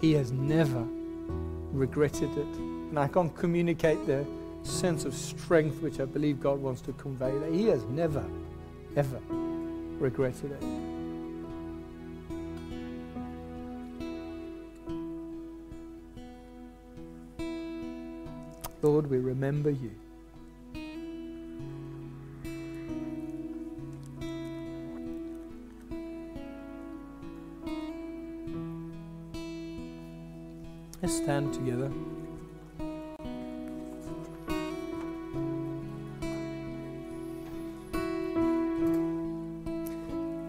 He 0.00 0.12
has 0.12 0.30
never 0.30 0.86
regretted 1.72 2.30
it. 2.38 2.46
And 2.56 2.96
I 2.96 3.08
can't 3.08 3.36
communicate 3.36 4.06
the 4.06 4.24
sense 4.62 5.04
of 5.04 5.12
strength 5.12 5.82
which 5.82 5.98
I 5.98 6.04
believe 6.04 6.40
God 6.40 6.60
wants 6.60 6.80
to 6.82 6.92
convey 6.92 7.36
that 7.36 7.52
He 7.52 7.66
has 7.66 7.82
never, 7.86 8.24
ever 8.94 9.20
regretted 9.98 10.52
it. 10.52 10.62
Lord, 18.80 19.10
we 19.10 19.18
remember 19.18 19.70
you. 19.70 19.90
Stand 31.14 31.54
together. 31.54 31.90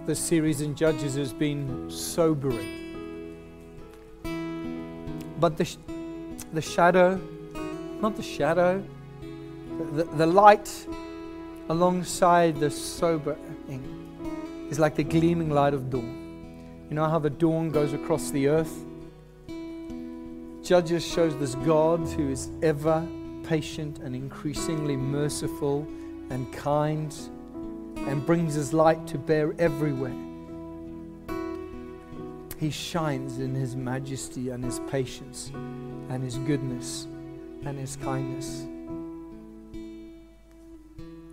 This 0.08 0.20
series 0.20 0.62
in 0.62 0.76
Judges 0.76 1.16
has 1.16 1.32
been 1.34 1.90
sobering. 1.90 3.38
But 5.40 5.56
the, 5.58 5.66
sh- 5.66 5.78
the 6.52 6.62
shadow, 6.62 7.22
not 8.02 8.16
the 8.16 8.24
shadow, 8.24 8.84
the, 9.94 10.04
the 10.04 10.26
light 10.26 10.88
alongside 11.70 12.60
the 12.60 12.72
sobering 12.72 14.68
is 14.72 14.80
like 14.80 14.96
the 14.96 15.04
gleaming 15.04 15.52
light 15.52 15.76
of 15.76 15.92
dawn. 15.92 16.86
You 16.90 16.96
know 16.96 17.06
how 17.08 17.20
the 17.20 17.30
dawn 17.30 17.70
goes 17.70 17.94
across 17.94 18.32
the 18.32 18.48
earth? 18.48 18.85
Judges 20.66 21.06
shows 21.06 21.38
this 21.38 21.54
God 21.54 22.00
who 22.00 22.32
is 22.32 22.50
ever 22.64 23.08
patient 23.44 24.00
and 24.00 24.16
increasingly 24.16 24.96
merciful 24.96 25.88
and 26.32 26.52
kind 26.52 27.16
and 27.98 28.26
brings 28.26 28.56
his 28.56 28.74
light 28.74 29.06
to 29.06 29.20
bear 29.20 29.54
everywhere. 29.60 30.16
He 32.60 32.72
shines 32.72 33.38
in 33.38 33.54
his 33.54 33.76
majesty 33.76 34.50
and 34.50 34.66
his 34.66 34.80
patience 34.90 35.52
and 36.10 36.24
his 36.24 36.40
goodness 36.40 37.06
and 37.64 37.78
his 37.78 37.96
kindness. 37.98 38.66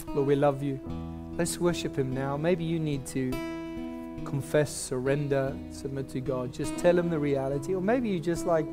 Lord, 0.08 0.26
we 0.26 0.36
love 0.36 0.62
you. 0.62 0.78
Let's 1.38 1.56
worship 1.58 1.96
him 1.96 2.12
now. 2.12 2.36
Maybe 2.36 2.64
you 2.64 2.78
need 2.78 3.06
to 3.06 3.30
confess, 4.26 4.70
surrender, 4.70 5.56
submit 5.70 6.10
to 6.10 6.20
God. 6.20 6.52
Just 6.52 6.76
tell 6.76 6.98
him 6.98 7.08
the 7.08 7.18
reality. 7.18 7.74
Or 7.74 7.80
maybe 7.80 8.10
you 8.10 8.20
just 8.20 8.44
like, 8.44 8.66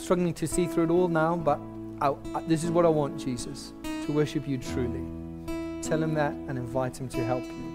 struggling 0.00 0.34
to 0.34 0.46
see 0.46 0.66
through 0.66 0.84
it 0.84 0.90
all 0.90 1.08
now, 1.08 1.36
but 1.36 1.60
I, 2.00 2.14
I, 2.34 2.42
this 2.42 2.64
is 2.64 2.70
what 2.70 2.84
I 2.84 2.88
want, 2.88 3.18
Jesus, 3.20 3.72
to 3.82 4.12
worship 4.12 4.48
you 4.48 4.58
truly. 4.58 5.04
Tell 5.82 6.02
him 6.02 6.14
that 6.14 6.32
and 6.32 6.58
invite 6.58 6.98
him 6.98 7.08
to 7.10 7.24
help 7.24 7.44
you. 7.44 7.70